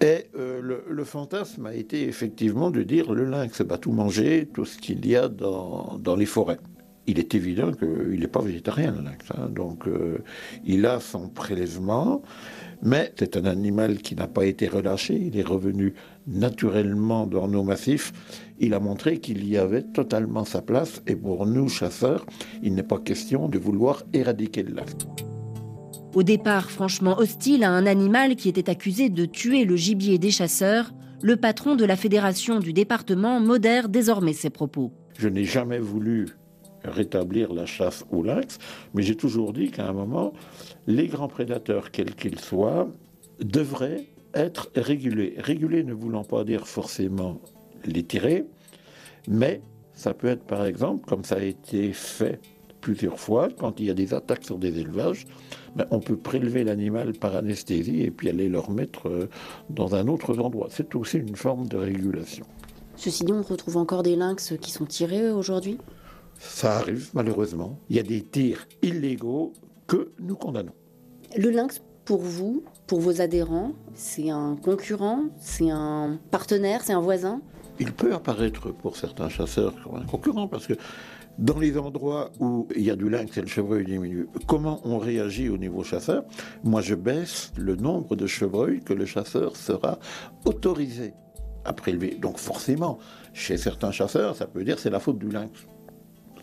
Et 0.00 0.24
euh, 0.36 0.60
le, 0.60 1.04
fantasme 1.04 1.66
a 1.66 1.74
été 1.76 2.08
effectivement 2.08 2.72
de 2.72 2.82
dire 2.82 3.12
le 3.12 3.24
lynx 3.24 3.60
va 3.60 3.78
tout 3.78 3.92
manger, 3.92 4.48
tout 4.52 4.64
ce 4.64 4.78
qu'il 4.78 5.06
y 5.06 5.14
a 5.14 5.28
dans 5.28 6.16
les 6.16 6.26
forêts 6.26 6.58
il 7.08 7.18
est 7.18 7.34
évident 7.34 7.72
qu'il 7.72 8.20
n'est 8.20 8.28
pas 8.28 8.42
végétarien, 8.42 8.92
le 8.92 9.02
lynx. 9.02 9.24
Hein. 9.34 9.48
donc, 9.48 9.88
euh, 9.88 10.18
il 10.64 10.84
a 10.84 11.00
son 11.00 11.30
prélèvement, 11.30 12.20
mais 12.82 13.12
c'est 13.18 13.38
un 13.38 13.46
animal 13.46 13.96
qui 13.98 14.14
n'a 14.14 14.28
pas 14.28 14.44
été 14.44 14.68
relâché. 14.68 15.14
Il 15.14 15.38
est 15.38 15.42
revenu 15.42 15.94
naturellement 16.26 17.26
dans 17.26 17.48
nos 17.48 17.64
massifs. 17.64 18.12
il 18.60 18.74
a 18.74 18.80
montré 18.80 19.20
qu'il 19.20 19.48
y 19.48 19.56
avait 19.56 19.82
totalement 19.82 20.44
sa 20.44 20.60
place 20.60 21.02
et 21.06 21.16
pour 21.16 21.46
nous, 21.46 21.68
chasseurs, 21.70 22.26
il 22.62 22.74
n'est 22.74 22.82
pas 22.82 22.98
question 22.98 23.48
de 23.48 23.58
vouloir 23.58 24.02
éradiquer 24.12 24.62
le 24.62 24.74
lynx. 24.74 24.94
Au 26.14 26.22
départ 26.22 26.70
franchement 26.70 27.18
hostile 27.18 27.64
à 27.64 27.70
un 27.70 27.86
animal 27.86 28.36
qui 28.36 28.48
était 28.48 28.68
accusé 28.68 29.08
de 29.08 29.24
tuer 29.24 29.64
le 29.64 29.76
gibier 29.76 30.18
des 30.18 30.30
chasseurs, 30.30 30.92
le 31.22 31.36
patron 31.36 31.74
de 31.74 31.84
la 31.84 31.96
fédération 31.96 32.60
du 32.60 32.72
département 32.72 33.40
modère 33.40 33.88
désormais 33.88 34.34
ses 34.34 34.50
propos. 34.50 34.92
Je 35.18 35.28
n'ai 35.28 35.44
jamais 35.44 35.78
voulu 35.78 36.28
rétablir 36.84 37.52
la 37.52 37.66
chasse 37.66 38.04
au 38.10 38.22
lynx, 38.22 38.58
mais 38.94 39.02
j'ai 39.02 39.16
toujours 39.16 39.52
dit 39.52 39.70
qu'à 39.70 39.88
un 39.88 39.92
moment, 39.92 40.32
les 40.86 41.06
grands 41.06 41.28
prédateurs, 41.28 41.90
quels 41.90 42.14
qu'ils 42.14 42.40
soient, 42.40 42.88
devraient 43.40 44.06
être 44.34 44.70
régulés. 44.76 45.34
Régulés 45.38 45.84
ne 45.84 45.92
voulant 45.92 46.24
pas 46.24 46.44
dire 46.44 46.66
forcément 46.66 47.40
les 47.84 48.02
tirer, 48.02 48.44
mais 49.28 49.60
ça 49.92 50.14
peut 50.14 50.28
être 50.28 50.44
par 50.44 50.64
exemple, 50.64 51.04
comme 51.06 51.24
ça 51.24 51.36
a 51.36 51.42
été 51.42 51.92
fait 51.92 52.40
plusieurs 52.80 53.18
fois, 53.18 53.48
quand 53.58 53.80
il 53.80 53.86
y 53.86 53.90
a 53.90 53.94
des 53.94 54.14
attaques 54.14 54.44
sur 54.44 54.58
des 54.58 54.78
élevages, 54.78 55.26
ben, 55.76 55.86
on 55.90 56.00
peut 56.00 56.16
prélever 56.16 56.64
l'animal 56.64 57.12
par 57.12 57.36
anesthésie 57.36 58.02
et 58.02 58.10
puis 58.10 58.28
aller 58.28 58.48
le 58.48 58.58
remettre 58.58 59.08
euh, 59.08 59.28
dans 59.70 59.94
un 59.94 60.08
autre 60.08 60.38
endroit. 60.38 60.68
C'est 60.70 60.94
aussi 60.94 61.18
une 61.18 61.36
forme 61.36 61.68
de 61.68 61.76
régulation. 61.76 62.46
Ceci 62.96 63.24
dit, 63.24 63.32
on 63.32 63.42
retrouve 63.42 63.76
encore 63.76 64.02
des 64.02 64.16
lynx 64.16 64.54
qui 64.60 64.70
sont 64.70 64.86
tirés 64.86 65.30
aujourd'hui? 65.30 65.78
Ça 66.38 66.76
arrive, 66.76 67.10
malheureusement. 67.14 67.78
Il 67.88 67.96
y 67.96 67.98
a 67.98 68.02
des 68.02 68.22
tirs 68.22 68.66
illégaux 68.82 69.52
que 69.86 70.12
nous 70.18 70.36
condamnons. 70.36 70.72
Le 71.36 71.50
lynx, 71.50 71.82
pour 72.04 72.22
vous, 72.22 72.64
pour 72.86 73.00
vos 73.00 73.20
adhérents, 73.20 73.72
c'est 73.94 74.30
un 74.30 74.56
concurrent, 74.56 75.24
c'est 75.38 75.70
un 75.70 76.18
partenaire, 76.30 76.82
c'est 76.84 76.94
un 76.94 77.00
voisin? 77.00 77.42
Il 77.80 77.92
peut 77.92 78.14
apparaître 78.14 78.72
pour 78.72 78.96
certains 78.96 79.28
chasseurs 79.28 79.74
comme 79.82 79.96
un 79.96 80.06
concurrent 80.06 80.48
parce 80.48 80.66
que 80.66 80.74
dans 81.38 81.58
les 81.58 81.78
endroits 81.78 82.30
où 82.40 82.66
il 82.74 82.82
y 82.82 82.90
a 82.90 82.96
du 82.96 83.08
lynx 83.08 83.36
et 83.36 83.40
le 83.40 83.46
chevreuil 83.46 83.84
diminue, 83.84 84.26
comment 84.46 84.80
on 84.84 84.98
réagit 84.98 85.48
au 85.48 85.58
niveau 85.58 85.84
chasseur? 85.84 86.24
Moi, 86.64 86.80
je 86.80 86.94
baisse 86.94 87.52
le 87.56 87.76
nombre 87.76 88.16
de 88.16 88.26
chevreuils 88.26 88.80
que 88.80 88.92
le 88.92 89.06
chasseur 89.06 89.54
sera 89.54 89.98
autorisé 90.44 91.14
à 91.64 91.72
prélever. 91.72 92.16
Donc 92.20 92.38
forcément, 92.38 92.98
chez 93.32 93.56
certains 93.56 93.92
chasseurs, 93.92 94.34
ça 94.34 94.46
peut 94.46 94.64
dire 94.64 94.78
c'est 94.78 94.90
la 94.90 94.98
faute 94.98 95.18
du 95.18 95.28
lynx. 95.28 95.50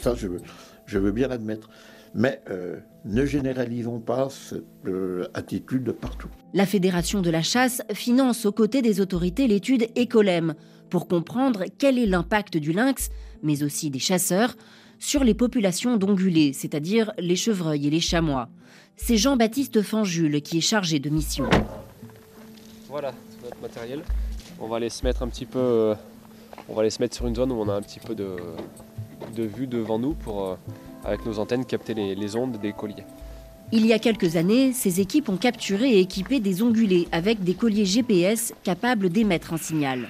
Ça, 0.05 0.13
je 0.13 0.27
veux, 0.27 0.41
je 0.85 0.99
veux 0.99 1.11
bien 1.11 1.27
l'admettre. 1.27 1.67
Mais 2.13 2.39
euh, 2.51 2.77
ne 3.05 3.25
généralisons 3.25 3.99
pas 3.99 4.29
cette 4.29 4.61
euh, 4.85 5.27
attitude 5.33 5.91
partout. 5.93 6.27
La 6.53 6.67
Fédération 6.67 7.23
de 7.23 7.31
la 7.31 7.41
chasse 7.41 7.81
finance 7.91 8.45
aux 8.45 8.51
côtés 8.51 8.83
des 8.83 9.01
autorités 9.01 9.47
l'étude 9.47 9.87
Écolem 9.95 10.53
pour 10.91 11.07
comprendre 11.07 11.63
quel 11.79 11.97
est 11.97 12.05
l'impact 12.05 12.57
du 12.57 12.71
lynx, 12.71 13.09
mais 13.41 13.63
aussi 13.63 13.89
des 13.89 13.97
chasseurs, 13.97 14.55
sur 14.99 15.23
les 15.23 15.33
populations 15.33 15.97
d'ongulés, 15.97 16.53
c'est-à-dire 16.53 17.11
les 17.17 17.35
chevreuils 17.35 17.87
et 17.87 17.89
les 17.89 17.99
chamois. 17.99 18.49
C'est 18.97 19.17
Jean-Baptiste 19.17 19.81
Fanjul 19.81 20.39
qui 20.43 20.59
est 20.59 20.61
chargé 20.61 20.99
de 20.99 21.09
mission. 21.09 21.49
Voilà, 22.89 23.11
c'est 23.31 23.43
notre 23.43 23.59
matériel. 23.59 24.03
On 24.59 24.67
va 24.67 24.75
aller 24.75 24.89
se 24.89 25.03
mettre 25.03 25.23
un 25.23 25.29
petit 25.29 25.47
peu, 25.47 25.57
euh, 25.57 25.95
on 26.69 26.75
va 26.75 26.81
aller 26.81 26.91
se 26.91 27.01
mettre 27.01 27.15
sur 27.15 27.25
une 27.25 27.35
zone 27.35 27.51
où 27.51 27.55
on 27.55 27.67
a 27.69 27.73
un 27.73 27.81
petit 27.81 27.99
peu 27.99 28.13
de, 28.13 28.35
de 29.35 29.43
vue 29.43 29.67
devant 29.67 29.99
nous 29.99 30.13
pour, 30.13 30.45
euh, 30.45 30.55
avec 31.03 31.25
nos 31.25 31.39
antennes, 31.39 31.65
capter 31.65 31.93
les, 31.93 32.15
les 32.15 32.35
ondes 32.35 32.59
des 32.59 32.73
colliers. 32.73 33.05
Il 33.71 33.85
y 33.85 33.93
a 33.93 33.99
quelques 33.99 34.35
années, 34.35 34.73
ces 34.73 35.01
équipes 35.01 35.29
ont 35.29 35.37
capturé 35.37 35.89
et 35.89 35.99
équipé 35.99 36.39
des 36.39 36.61
ongulés 36.61 37.07
avec 37.11 37.43
des 37.43 37.55
colliers 37.55 37.85
GPS 37.85 38.53
capables 38.63 39.09
d'émettre 39.09 39.53
un 39.53 39.57
signal. 39.57 40.07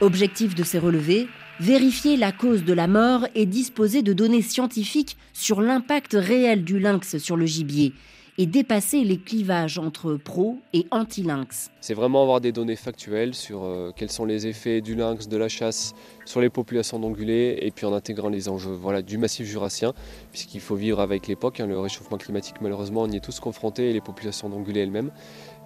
Objectif 0.00 0.54
de 0.54 0.62
ces 0.62 0.78
relevés, 0.78 1.28
vérifier 1.60 2.16
la 2.16 2.32
cause 2.32 2.64
de 2.64 2.72
la 2.72 2.86
mort 2.86 3.26
et 3.34 3.46
disposer 3.46 4.02
de 4.02 4.12
données 4.12 4.42
scientifiques 4.42 5.16
sur 5.32 5.60
l'impact 5.60 6.16
réel 6.18 6.64
du 6.64 6.78
lynx 6.78 7.18
sur 7.18 7.36
le 7.36 7.46
gibier 7.46 7.92
et 8.38 8.46
dépasser 8.46 9.04
les 9.04 9.18
clivages 9.18 9.78
entre 9.78 10.14
pro 10.14 10.58
et 10.72 10.86
anti-lynx. 10.90 11.70
C'est 11.80 11.92
vraiment 11.92 12.22
avoir 12.22 12.40
des 12.40 12.50
données 12.50 12.76
factuelles 12.76 13.34
sur 13.34 13.62
euh, 13.64 13.90
quels 13.94 14.10
sont 14.10 14.24
les 14.24 14.46
effets 14.46 14.80
du 14.80 14.94
lynx, 14.94 15.28
de 15.28 15.36
la 15.36 15.48
chasse 15.48 15.92
sur 16.24 16.40
les 16.40 16.48
populations 16.48 16.98
d'ongulés 16.98 17.58
et 17.60 17.70
puis 17.70 17.84
en 17.84 17.92
intégrant 17.92 18.30
les 18.30 18.48
enjeux 18.48 18.72
voilà, 18.72 19.02
du 19.02 19.18
massif 19.18 19.46
jurassien, 19.46 19.92
puisqu'il 20.30 20.60
faut 20.60 20.76
vivre 20.76 21.00
avec 21.00 21.26
l'époque. 21.26 21.60
hein, 21.60 21.66
le 21.66 21.78
réchauffement 21.78 22.16
climatique, 22.16 22.56
malheureusement, 22.62 23.02
on 23.02 23.08
y 23.10 23.16
est 23.16 23.20
tous 23.24 23.38
confrontés 23.38 23.90
et 23.90 23.92
les 23.92 24.00
populations 24.00 24.48
d'ongulés 24.48 24.80
elles-mêmes. 24.80 25.10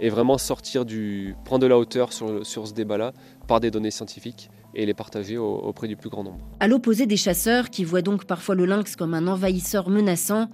Et 0.00 0.08
vraiment 0.08 0.36
sortir 0.36 0.84
du. 0.84 1.34
prendre 1.44 1.62
de 1.62 1.66
la 1.68 1.78
hauteur 1.78 2.12
sur, 2.12 2.44
sur 2.44 2.66
ce 2.66 2.74
débat-là 2.74 3.12
par 3.46 3.60
des 3.60 3.70
données 3.70 3.90
scientifiques 3.92 4.50
et 4.74 4.84
les 4.84 4.92
partager 4.92 5.38
au- 5.38 5.56
auprès 5.58 5.88
du 5.88 5.96
plus 5.96 6.10
grand 6.10 6.24
nombre. 6.24 6.44
À 6.60 6.66
l'opposé 6.68 7.06
des 7.06 7.16
chasseurs 7.16 7.70
qui 7.70 7.84
voient 7.84 8.02
donc 8.02 8.24
parfois 8.26 8.54
le 8.54 8.66
lynx 8.66 8.96
comme 8.96 9.14
un 9.14 9.26
envahisseur 9.26 9.88
menaçant, 9.88 10.48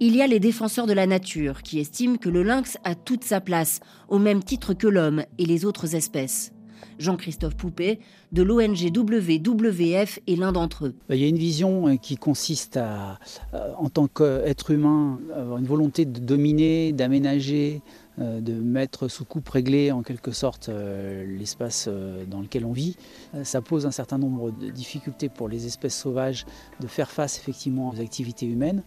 il 0.00 0.16
y 0.16 0.22
a 0.22 0.26
les 0.26 0.40
défenseurs 0.40 0.86
de 0.86 0.92
la 0.92 1.06
nature 1.06 1.62
qui 1.62 1.80
estiment 1.80 2.16
que 2.16 2.28
le 2.28 2.42
lynx 2.42 2.78
a 2.84 2.94
toute 2.94 3.24
sa 3.24 3.40
place, 3.40 3.80
au 4.08 4.18
même 4.18 4.42
titre 4.42 4.74
que 4.74 4.86
l'homme 4.86 5.24
et 5.38 5.46
les 5.46 5.64
autres 5.64 5.94
espèces. 5.94 6.52
Jean-Christophe 6.98 7.56
Poupet 7.56 8.00
de 8.32 8.42
l'ONG 8.42 8.90
WWF 8.94 10.18
est 10.26 10.36
l'un 10.36 10.52
d'entre 10.52 10.86
eux. 10.86 10.94
Il 11.10 11.16
y 11.16 11.24
a 11.24 11.28
une 11.28 11.38
vision 11.38 11.88
euh, 11.88 11.96
qui 11.96 12.16
consiste 12.16 12.76
à, 12.76 13.18
euh, 13.54 13.72
en 13.78 13.88
tant 13.88 14.08
qu'être 14.08 14.70
humain, 14.70 15.18
avoir 15.34 15.58
une 15.58 15.66
volonté 15.66 16.04
de 16.04 16.18
dominer, 16.18 16.92
d'aménager, 16.92 17.82
euh, 18.20 18.40
de 18.40 18.52
mettre 18.52 19.06
sous 19.06 19.24
coupe 19.24 19.48
réglée 19.48 19.92
en 19.92 20.02
quelque 20.02 20.32
sorte 20.32 20.68
euh, 20.68 21.24
l'espace 21.38 21.88
dans 22.28 22.40
lequel 22.40 22.64
on 22.64 22.72
vit. 22.72 22.96
Ça 23.44 23.60
pose 23.60 23.86
un 23.86 23.92
certain 23.92 24.18
nombre 24.18 24.50
de 24.50 24.70
difficultés 24.70 25.28
pour 25.28 25.48
les 25.48 25.66
espèces 25.66 25.96
sauvages 25.96 26.46
de 26.80 26.86
faire 26.86 27.10
face 27.10 27.38
effectivement 27.38 27.90
aux 27.90 28.00
activités 28.00 28.46
humaines. 28.46 28.82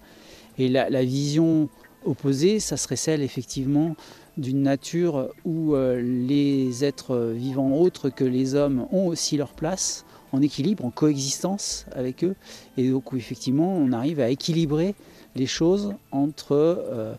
Et 0.58 0.70
la, 0.70 1.04
vision 1.04 1.70
opposée, 2.06 2.60
ça 2.60 2.78
serait 2.78 2.96
celle 2.96 3.22
effectivement 3.22 3.96
d'une 4.38 4.64
nature 4.64 5.30
où 5.46 5.76
euh, 5.76 6.02
les 6.02 6.84
êtres 6.84 7.34
vivants 7.36 7.78
autres 7.78 8.10
que 8.10 8.24
les 8.24 8.56
hommes 8.56 8.88
ont 8.92 9.08
aussi 9.08 9.38
leur 9.38 9.54
place 9.54 10.06
en 10.32 10.42
équilibre, 10.42 10.86
en 10.86 10.92
coexistence 10.92 11.86
avec 11.94 12.24
eux, 12.24 12.36
et 12.78 12.90
donc 12.90 13.12
où 13.12 13.18
effectivement 13.18 13.76
on 13.76 13.92
arrive 13.92 14.20
à 14.20 14.30
équilibrer 14.30 14.96
les 15.36 15.46
choses 15.46 15.94
entre 16.12 16.54
euh, 16.54 17.14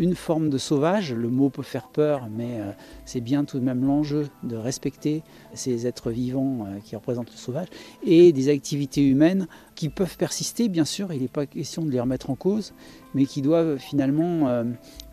une 0.00 0.14
forme 0.14 0.48
de 0.48 0.56
sauvage, 0.56 1.12
le 1.12 1.28
mot 1.28 1.50
peut 1.50 1.62
faire 1.62 1.86
peur, 1.88 2.28
mais 2.34 2.58
euh, 2.58 2.72
c'est 3.04 3.20
bien 3.20 3.44
tout 3.44 3.58
de 3.58 3.64
même 3.64 3.84
l'enjeu 3.84 4.28
de 4.42 4.56
respecter 4.56 5.22
ces 5.52 5.86
êtres 5.86 6.10
vivants 6.10 6.66
euh, 6.66 6.78
qui 6.82 6.96
représentent 6.96 7.30
le 7.30 7.36
sauvage, 7.36 7.68
et 8.02 8.32
des 8.32 8.48
activités 8.48 9.06
humaines 9.06 9.46
qui 9.74 9.90
peuvent 9.90 10.16
persister, 10.16 10.70
bien 10.70 10.86
sûr, 10.86 11.12
il 11.12 11.20
n'est 11.20 11.28
pas 11.28 11.44
question 11.44 11.84
de 11.84 11.90
les 11.90 12.00
remettre 12.00 12.30
en 12.30 12.34
cause, 12.34 12.72
mais 13.14 13.26
qui 13.26 13.42
doivent 13.42 13.76
finalement 13.76 14.48
euh, 14.48 14.64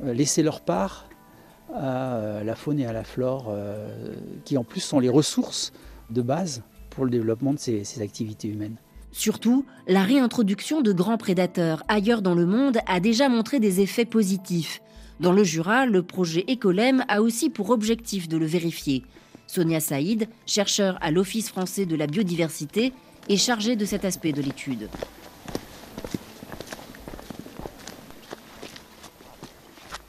laisser 0.01 0.41
leur 0.41 0.61
part 0.61 1.09
à 1.73 2.43
la 2.45 2.55
faune 2.55 2.79
et 2.79 2.85
à 2.85 2.93
la 2.93 3.03
flore, 3.03 3.53
qui 4.45 4.57
en 4.57 4.63
plus 4.63 4.79
sont 4.79 5.01
les 5.01 5.09
ressources 5.09 5.73
de 6.09 6.21
base 6.21 6.63
pour 6.89 7.03
le 7.03 7.11
développement 7.11 7.53
de 7.53 7.59
ces 7.59 8.01
activités 8.01 8.47
humaines. 8.47 8.77
Surtout, 9.17 9.65
la 9.87 10.03
réintroduction 10.03 10.81
de 10.81 10.93
grands 10.93 11.17
prédateurs 11.17 11.83
ailleurs 11.87 12.21
dans 12.21 12.35
le 12.35 12.45
monde 12.45 12.77
a 12.85 12.99
déjà 12.99 13.29
montré 13.29 13.59
des 13.59 13.81
effets 13.81 14.05
positifs. 14.05 14.79
Dans 15.19 15.31
le 15.31 15.43
Jura, 15.43 15.87
le 15.87 16.03
projet 16.03 16.45
Ecolem 16.47 17.03
a 17.07 17.23
aussi 17.23 17.49
pour 17.49 17.71
objectif 17.71 18.29
de 18.29 18.37
le 18.37 18.45
vérifier. 18.45 19.03
Sonia 19.47 19.79
Saïd, 19.79 20.27
chercheur 20.45 20.99
à 21.01 21.09
l'Office 21.09 21.49
français 21.49 21.87
de 21.87 21.95
la 21.95 22.05
biodiversité, 22.05 22.93
est 23.27 23.37
chargée 23.37 23.75
de 23.75 23.85
cet 23.85 24.05
aspect 24.05 24.33
de 24.33 24.41
l'étude. 24.43 24.87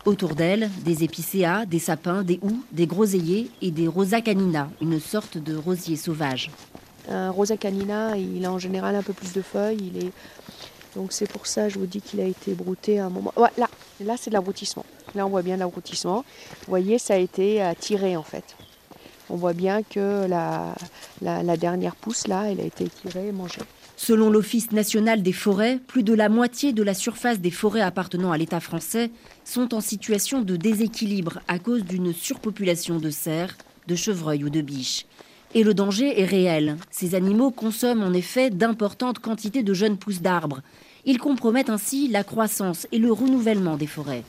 Autour 0.05 0.35
d'elle, 0.35 0.69
des 0.85 1.03
épicéas, 1.03 1.65
des 1.65 1.79
sapins, 1.79 2.25
des 2.25 2.41
houx, 2.43 2.63
des 2.73 2.87
groseilliers 2.87 3.51
et 3.63 3.71
des 3.71 3.89
rosa 3.89 4.21
canina, 4.21 4.69
une 4.83 5.01
sorte 5.01 5.39
de 5.39 5.57
rosier 5.57 5.97
sauvage. 5.97 6.51
Un 7.09 7.31
rosa 7.31 7.57
canina, 7.57 8.17
il 8.17 8.45
a 8.45 8.53
en 8.53 8.59
général 8.59 8.95
un 8.95 9.03
peu 9.03 9.13
plus 9.13 9.33
de 9.33 9.43
feuilles. 9.43 9.93
Il 9.95 10.07
est... 10.07 10.13
Donc 10.97 11.13
c'est 11.13 11.31
pour 11.31 11.47
ça, 11.47 11.69
je 11.69 11.79
vous 11.79 11.87
dis 11.87 12.01
qu'il 12.01 12.21
a 12.21 12.25
été 12.25 12.53
brouté 12.53 12.99
à 12.99 13.07
un 13.07 13.11
moment. 13.11 13.33
Là, 13.37 13.69
là 14.01 14.15
c'est 14.19 14.31
de 14.31 14.35
l'abrutissement. 14.35 14.85
Là, 15.15 15.27
on 15.27 15.31
voit 15.31 15.43
bien 15.43 15.57
l'abrutissement. 15.57 16.25
Vous 16.51 16.69
voyez, 16.69 16.99
ça 16.99 17.15
a 17.15 17.19
été 17.19 17.63
euh, 17.63 17.73
tiré 17.79 18.17
en 18.17 18.23
fait. 18.23 18.57
On 19.31 19.37
voit 19.37 19.53
bien 19.53 19.83
que 19.83 20.27
la, 20.27 20.75
la, 21.21 21.43
la 21.43 21.57
dernière 21.57 21.95
pousse, 21.95 22.27
là, 22.27 22.51
elle 22.51 22.61
a 22.61 22.65
été 22.65 22.89
tirée 22.89 23.29
et 23.29 23.33
mangée. 23.33 23.61
Selon 23.97 24.31
l'Office 24.31 24.71
national 24.71 25.23
des 25.23 25.33
forêts, 25.33 25.81
plus 25.87 26.03
de 26.03 26.15
la 26.15 26.29
moitié 26.29 26.73
de 26.73 26.83
la 26.83 26.95
surface 26.95 27.41
des 27.41 27.51
forêts 27.51 27.81
appartenant 27.81 28.31
à 28.31 28.39
l'État 28.39 28.61
français 28.61 29.11
sont 29.45 29.75
en 29.75 29.81
situation 29.81 30.41
de 30.41 30.57
déséquilibre 30.57 31.41
à 31.49 31.59
cause 31.59 31.85
d'une 31.85 32.15
surpopulation 32.15 32.99
de 32.99 33.11
cerfs, 33.11 33.59
de 33.89 33.97
chevreuils 33.97 34.45
ou 34.45 34.51
de 34.51 34.61
biches. 34.61 35.05
Et 35.55 35.63
le 35.65 35.73
danger 35.73 36.21
est 36.21 36.27
réel. 36.27 36.77
Ces 36.91 37.15
animaux 37.15 37.51
consomment 37.51 38.03
en 38.03 38.13
effet 38.13 38.51
d'importantes 38.51 39.19
quantités 39.19 39.63
de 39.63 39.73
jeunes 39.73 39.97
pousses 39.97 40.21
d'arbres. 40.21 40.61
Ils 41.07 41.19
compromettent 41.19 41.71
ainsi 41.71 42.09
la 42.09 42.23
croissance 42.23 42.87
et 42.93 42.99
le 42.99 43.13
renouvellement 43.13 43.77
des 43.77 43.87
forêts. 43.87 44.25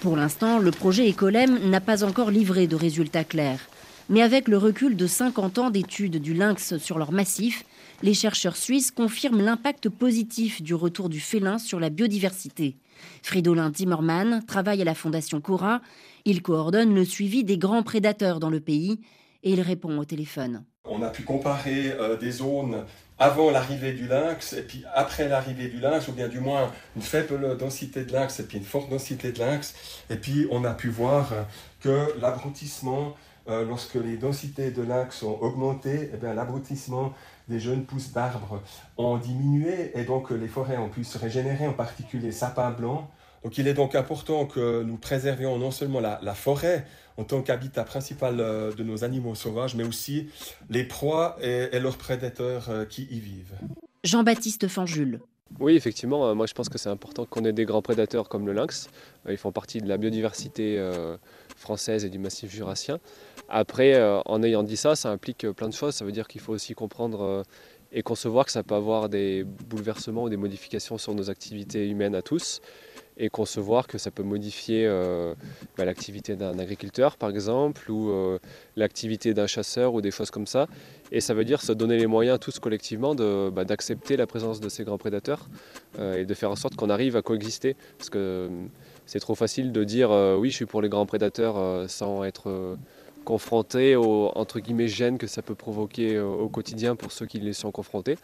Pour 0.00 0.16
l'instant, 0.16 0.60
le 0.60 0.70
projet 0.70 1.08
Ecolem 1.10 1.68
n'a 1.68 1.80
pas 1.80 2.04
encore 2.04 2.30
livré 2.30 2.68
de 2.68 2.76
résultats 2.76 3.24
clairs. 3.24 3.68
Mais 4.08 4.22
avec 4.22 4.46
le 4.46 4.56
recul 4.56 4.96
de 4.96 5.06
50 5.06 5.58
ans 5.58 5.70
d'études 5.70 6.22
du 6.22 6.32
lynx 6.32 6.78
sur 6.78 6.98
leur 6.98 7.10
massif, 7.10 7.64
les 8.02 8.14
chercheurs 8.14 8.56
suisses 8.56 8.92
confirment 8.92 9.42
l'impact 9.42 9.88
positif 9.88 10.62
du 10.62 10.74
retour 10.74 11.08
du 11.08 11.18
félin 11.18 11.58
sur 11.58 11.80
la 11.80 11.90
biodiversité. 11.90 12.76
Fridolin 13.22 13.72
Zimmermann 13.74 14.44
travaille 14.46 14.80
à 14.80 14.84
la 14.84 14.94
Fondation 14.94 15.40
Cora. 15.40 15.82
Il 16.24 16.42
coordonne 16.42 16.94
le 16.94 17.04
suivi 17.04 17.42
des 17.42 17.58
grands 17.58 17.82
prédateurs 17.82 18.38
dans 18.38 18.50
le 18.50 18.60
pays 18.60 19.00
et 19.42 19.50
il 19.52 19.60
répond 19.60 19.96
au 19.98 20.04
téléphone. 20.04 20.64
On 20.84 21.02
a 21.02 21.10
pu 21.10 21.22
comparer 21.22 21.92
euh, 21.92 22.16
des 22.16 22.30
zones 22.30 22.84
avant 23.18 23.50
l'arrivée 23.50 23.92
du 23.92 24.06
lynx 24.06 24.52
et 24.52 24.62
puis 24.62 24.84
après 24.94 25.28
l'arrivée 25.28 25.68
du 25.68 25.80
lynx, 25.80 26.08
ou 26.08 26.12
bien 26.12 26.28
du 26.28 26.40
moins 26.40 26.72
une 26.96 27.02
faible 27.02 27.56
densité 27.56 28.04
de 28.04 28.12
lynx 28.12 28.40
et 28.40 28.44
puis 28.44 28.58
une 28.58 28.64
forte 28.64 28.88
densité 28.88 29.32
de 29.32 29.38
lynx. 29.38 29.74
Et 30.08 30.16
puis 30.16 30.46
on 30.50 30.64
a 30.64 30.72
pu 30.72 30.88
voir 30.88 31.32
que 31.80 32.14
l'abrutissement, 32.20 33.14
euh, 33.48 33.64
lorsque 33.64 33.96
les 33.96 34.16
densités 34.16 34.70
de 34.70 34.82
lynx 34.82 35.22
ont 35.22 35.40
augmenté, 35.40 36.10
eh 36.12 36.34
l'abrutissement 36.34 37.12
des 37.48 37.60
jeunes 37.60 37.84
pousses 37.84 38.12
d'arbres 38.12 38.62
ont 38.96 39.16
diminué 39.16 39.98
et 39.98 40.04
donc 40.04 40.30
les 40.30 40.48
forêts 40.48 40.76
ont 40.76 40.90
pu 40.90 41.04
se 41.04 41.18
régénérer, 41.18 41.66
en 41.66 41.72
particulier 41.72 42.30
sapins 42.30 42.70
blancs. 42.70 43.04
Donc 43.44 43.56
il 43.58 43.68
est 43.68 43.74
donc 43.74 43.94
important 43.94 44.46
que 44.46 44.82
nous 44.82 44.96
préservions 44.96 45.58
non 45.58 45.70
seulement 45.70 46.00
la, 46.00 46.34
forêt 46.34 46.84
en 47.18 47.24
tant 47.24 47.42
qu'habitat 47.42 47.84
principal 47.84 48.40
euh, 48.40 48.72
de 48.72 48.82
nos 48.82 49.04
animaux 49.04 49.34
sauvages, 49.34 49.74
mais 49.74 49.84
aussi 49.84 50.28
les 50.70 50.84
proies 50.84 51.36
et, 51.42 51.78
leurs 51.80 51.98
prédateurs 51.98 52.70
euh, 52.70 52.84
qui 52.84 53.02
y 53.10 53.18
vivent. 53.18 53.54
Jean-Baptiste 54.04 54.68
Fanjul. 54.68 55.20
Oui, 55.58 55.74
effectivement, 55.74 56.28
euh, 56.28 56.34
moi 56.34 56.46
je 56.46 56.54
pense 56.54 56.68
que 56.68 56.78
c'est 56.78 56.88
important 56.88 57.26
qu'on 57.26 57.44
ait 57.44 57.52
des 57.52 57.64
grands 57.64 57.82
prédateurs 57.82 58.28
comme 58.28 58.46
le 58.46 58.52
lynx. 58.52 58.88
Ils 59.28 59.36
font 59.36 59.50
partie 59.50 59.80
de 59.80 59.88
la 59.88 59.98
biodiversité 59.98 60.78
française 61.56 62.04
et 62.04 62.08
du 62.08 62.18
massif 62.18 62.50
jurassien. 62.50 62.98
Après, 63.48 64.00
en 64.26 64.42
ayant 64.42 64.62
dit 64.62 64.76
ça, 64.76 64.94
ça 64.94 65.10
implique 65.10 65.50
plein 65.50 65.68
de 65.68 65.74
choses. 65.74 65.94
Ça 65.94 66.04
veut 66.04 66.12
dire 66.12 66.28
qu'il 66.28 66.40
faut 66.40 66.52
aussi 66.52 66.74
comprendre 66.74 67.42
et 67.92 68.02
concevoir 68.02 68.44
que 68.44 68.52
ça 68.52 68.62
peut 68.62 68.74
avoir 68.74 69.08
des 69.08 69.44
bouleversements 69.44 70.24
ou 70.24 70.28
des 70.28 70.36
modifications 70.36 70.98
sur 70.98 71.14
nos 71.14 71.30
activités 71.30 71.88
humaines 71.88 72.14
à 72.14 72.22
tous 72.22 72.60
et 73.18 73.28
concevoir 73.28 73.86
que 73.86 73.98
ça 73.98 74.10
peut 74.10 74.22
modifier 74.22 74.86
euh, 74.86 75.34
bah, 75.76 75.84
l'activité 75.84 76.36
d'un 76.36 76.58
agriculteur 76.58 77.16
par 77.16 77.30
exemple 77.30 77.90
ou 77.90 78.10
euh, 78.10 78.38
l'activité 78.76 79.34
d'un 79.34 79.48
chasseur 79.48 79.92
ou 79.94 80.00
des 80.00 80.12
choses 80.12 80.30
comme 80.30 80.46
ça. 80.46 80.68
Et 81.10 81.20
ça 81.20 81.34
veut 81.34 81.44
dire 81.44 81.60
se 81.60 81.72
donner 81.72 81.98
les 81.98 82.06
moyens 82.06 82.38
tous 82.38 82.60
collectivement 82.60 83.14
bah, 83.14 83.64
d'accepter 83.64 84.16
la 84.16 84.26
présence 84.26 84.60
de 84.60 84.68
ces 84.68 84.84
grands 84.84 84.98
prédateurs 84.98 85.48
euh, 85.98 86.18
et 86.18 86.24
de 86.24 86.34
faire 86.34 86.50
en 86.50 86.56
sorte 86.56 86.76
qu'on 86.76 86.90
arrive 86.90 87.16
à 87.16 87.22
coexister. 87.22 87.76
Parce 87.98 88.08
que 88.08 88.48
c'est 89.04 89.20
trop 89.20 89.34
facile 89.34 89.72
de 89.72 89.84
dire 89.84 90.10
oui 90.38 90.50
je 90.50 90.56
suis 90.56 90.66
pour 90.66 90.80
les 90.80 90.88
grands 90.88 91.06
prédateurs 91.06 91.88
sans 91.88 92.24
être 92.24 92.76
confronté 93.24 93.96
aux 93.96 94.30
entre 94.34 94.60
guillemets 94.60 94.88
gènes 94.88 95.18
que 95.18 95.26
ça 95.26 95.42
peut 95.42 95.54
provoquer 95.54 96.20
au 96.20 96.48
quotidien 96.48 96.94
pour 96.94 97.10
ceux 97.10 97.26
qui 97.26 97.40
les 97.40 97.52
sont 97.52 97.72
confrontés. 97.72 98.16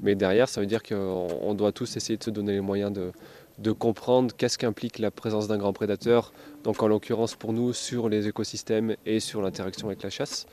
Mais 0.00 0.14
derrière, 0.16 0.48
ça 0.48 0.60
veut 0.60 0.66
dire 0.66 0.82
qu'on 0.82 1.54
doit 1.54 1.72
tous 1.72 1.96
essayer 1.96 2.16
de 2.16 2.24
se 2.24 2.30
donner 2.30 2.52
les 2.52 2.60
moyens 2.60 2.92
de, 2.92 3.12
de 3.58 3.72
comprendre 3.72 4.34
qu'est-ce 4.36 4.58
qu'implique 4.58 4.98
la 4.98 5.10
présence 5.10 5.48
d'un 5.48 5.58
grand 5.58 5.72
prédateur, 5.72 6.32
donc 6.64 6.82
en 6.82 6.88
l'occurrence 6.88 7.34
pour 7.34 7.52
nous 7.52 7.72
sur 7.72 8.08
les 8.08 8.26
écosystèmes 8.26 8.96
et 9.06 9.20
sur 9.20 9.42
l'interaction 9.42 9.88
avec 9.88 10.02
la 10.02 10.10
chasse, 10.10 10.46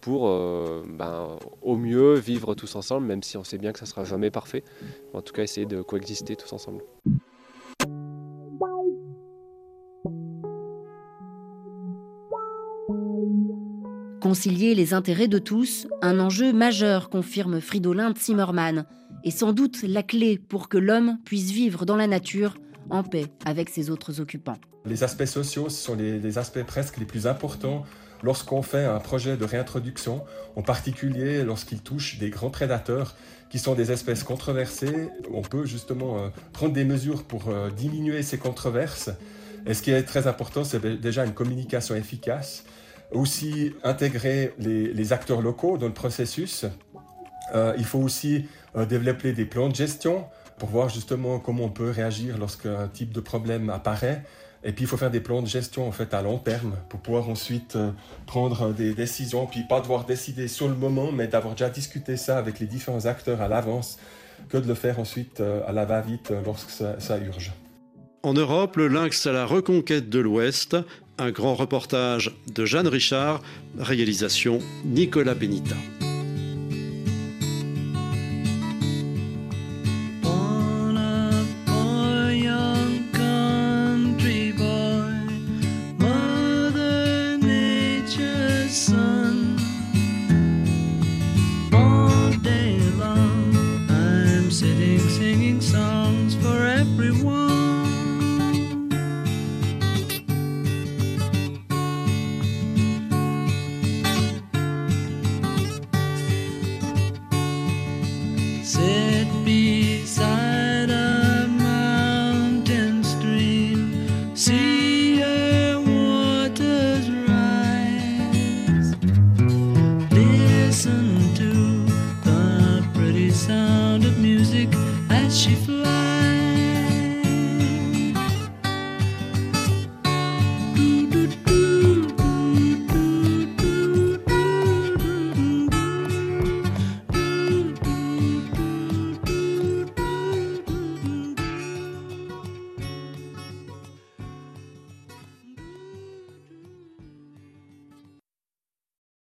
pour 0.00 0.28
euh, 0.28 0.84
ben, 0.88 1.38
au 1.62 1.76
mieux 1.76 2.14
vivre 2.14 2.54
tous 2.54 2.76
ensemble, 2.76 3.06
même 3.06 3.22
si 3.22 3.36
on 3.36 3.44
sait 3.44 3.58
bien 3.58 3.72
que 3.72 3.78
ça 3.78 3.84
ne 3.84 3.90
sera 3.90 4.04
jamais 4.04 4.30
parfait. 4.30 4.64
En 5.12 5.22
tout 5.22 5.32
cas, 5.32 5.42
essayer 5.42 5.66
de 5.66 5.82
coexister 5.82 6.36
tous 6.36 6.52
ensemble. 6.52 6.82
Concilier 14.20 14.74
les 14.74 14.92
intérêts 14.92 15.28
de 15.28 15.38
tous, 15.38 15.86
un 16.02 16.18
enjeu 16.18 16.52
majeur, 16.52 17.10
confirme 17.10 17.60
Fridolin 17.60 18.12
Zimmermann, 18.16 18.86
et 19.26 19.30
sans 19.32 19.52
doute 19.52 19.82
la 19.82 20.02
clé 20.02 20.38
pour 20.38 20.68
que 20.68 20.78
l'homme 20.78 21.18
puisse 21.24 21.50
vivre 21.50 21.84
dans 21.84 21.96
la 21.96 22.06
nature 22.06 22.54
en 22.88 23.02
paix 23.02 23.26
avec 23.44 23.68
ses 23.68 23.90
autres 23.90 24.20
occupants. 24.20 24.56
Les 24.86 25.02
aspects 25.02 25.24
sociaux 25.24 25.68
sont 25.68 25.96
les, 25.96 26.38
aspects 26.38 26.62
presque 26.62 26.96
les 26.98 27.04
plus 27.04 27.26
importants 27.26 27.84
lorsqu'on 28.22 28.62
fait 28.62 28.84
un 28.84 29.00
projet 29.00 29.36
de 29.36 29.44
réintroduction, 29.44 30.22
en 30.54 30.62
particulier 30.62 31.42
lorsqu'il 31.42 31.82
touche 31.82 32.18
des 32.18 32.30
grands 32.30 32.50
prédateurs 32.50 33.16
qui 33.50 33.58
sont 33.58 33.74
des 33.74 33.90
espèces 33.90 34.22
controversées. 34.22 35.10
On 35.34 35.42
peut 35.42 35.66
justement 35.66 36.18
euh, 36.18 36.28
prendre 36.52 36.72
des 36.72 36.84
mesures 36.84 37.24
pour 37.24 37.48
euh, 37.48 37.68
diminuer 37.70 38.22
ces 38.22 38.38
controverses. 38.38 39.10
Et 39.66 39.74
ce 39.74 39.82
qui 39.82 39.90
est 39.90 40.04
très 40.04 40.28
important, 40.28 40.62
c'est 40.62 40.86
déjà 41.00 41.24
une 41.24 41.34
communication 41.34 41.96
efficace 41.96 42.64
aussi 43.12 43.72
intégrer 43.84 44.52
les, 44.58 45.12
acteurs 45.12 45.40
locaux 45.40 45.78
dans 45.78 45.86
le 45.86 45.92
processus. 45.92 46.66
Euh, 47.54 47.74
il 47.78 47.84
faut 47.84 48.00
aussi 48.00 48.46
développer 48.84 49.32
des 49.32 49.44
plans 49.44 49.68
de 49.68 49.74
gestion 49.74 50.24
pour 50.58 50.68
voir 50.68 50.88
justement 50.88 51.38
comment 51.38 51.64
on 51.64 51.70
peut 51.70 51.90
réagir 51.90 52.36
lorsqu'un 52.38 52.88
type 52.88 53.12
de 53.12 53.20
problème 53.20 53.70
apparaît. 53.70 54.24
Et 54.64 54.72
puis 54.72 54.84
il 54.84 54.86
faut 54.88 54.96
faire 54.96 55.10
des 55.10 55.20
plans 55.20 55.42
de 55.42 55.46
gestion 55.46 55.86
en 55.86 55.92
fait 55.92 56.12
à 56.12 56.22
long 56.22 56.38
terme 56.38 56.74
pour 56.88 57.00
pouvoir 57.00 57.28
ensuite 57.28 57.76
euh, 57.76 57.92
prendre 58.26 58.72
des 58.72 58.94
décisions, 58.94 59.46
puis 59.46 59.62
pas 59.68 59.80
devoir 59.80 60.04
décider 60.04 60.48
sur 60.48 60.66
le 60.66 60.74
moment, 60.74 61.12
mais 61.12 61.28
d'avoir 61.28 61.54
déjà 61.54 61.70
discuté 61.70 62.16
ça 62.16 62.36
avec 62.36 62.58
les 62.58 62.66
différents 62.66 63.06
acteurs 63.06 63.40
à 63.40 63.48
l'avance, 63.48 63.98
que 64.48 64.58
de 64.58 64.66
le 64.66 64.74
faire 64.74 64.98
ensuite 64.98 65.40
à 65.40 65.72
la 65.72 65.86
va-vite 65.86 66.32
lorsque 66.44 66.70
ça 66.70 67.18
urge. 67.18 67.52
En 68.22 68.34
Europe, 68.34 68.76
le 68.76 68.88
lynx 68.88 69.26
à 69.26 69.32
la 69.32 69.46
reconquête 69.46 70.08
de 70.10 70.18
l'Ouest, 70.18 70.76
un 71.16 71.30
grand 71.30 71.54
reportage 71.54 72.36
de 72.52 72.64
Jeanne 72.64 72.88
Richard, 72.88 73.40
réalisation 73.78 74.58
Nicolas 74.84 75.34
Benita. 75.34 75.76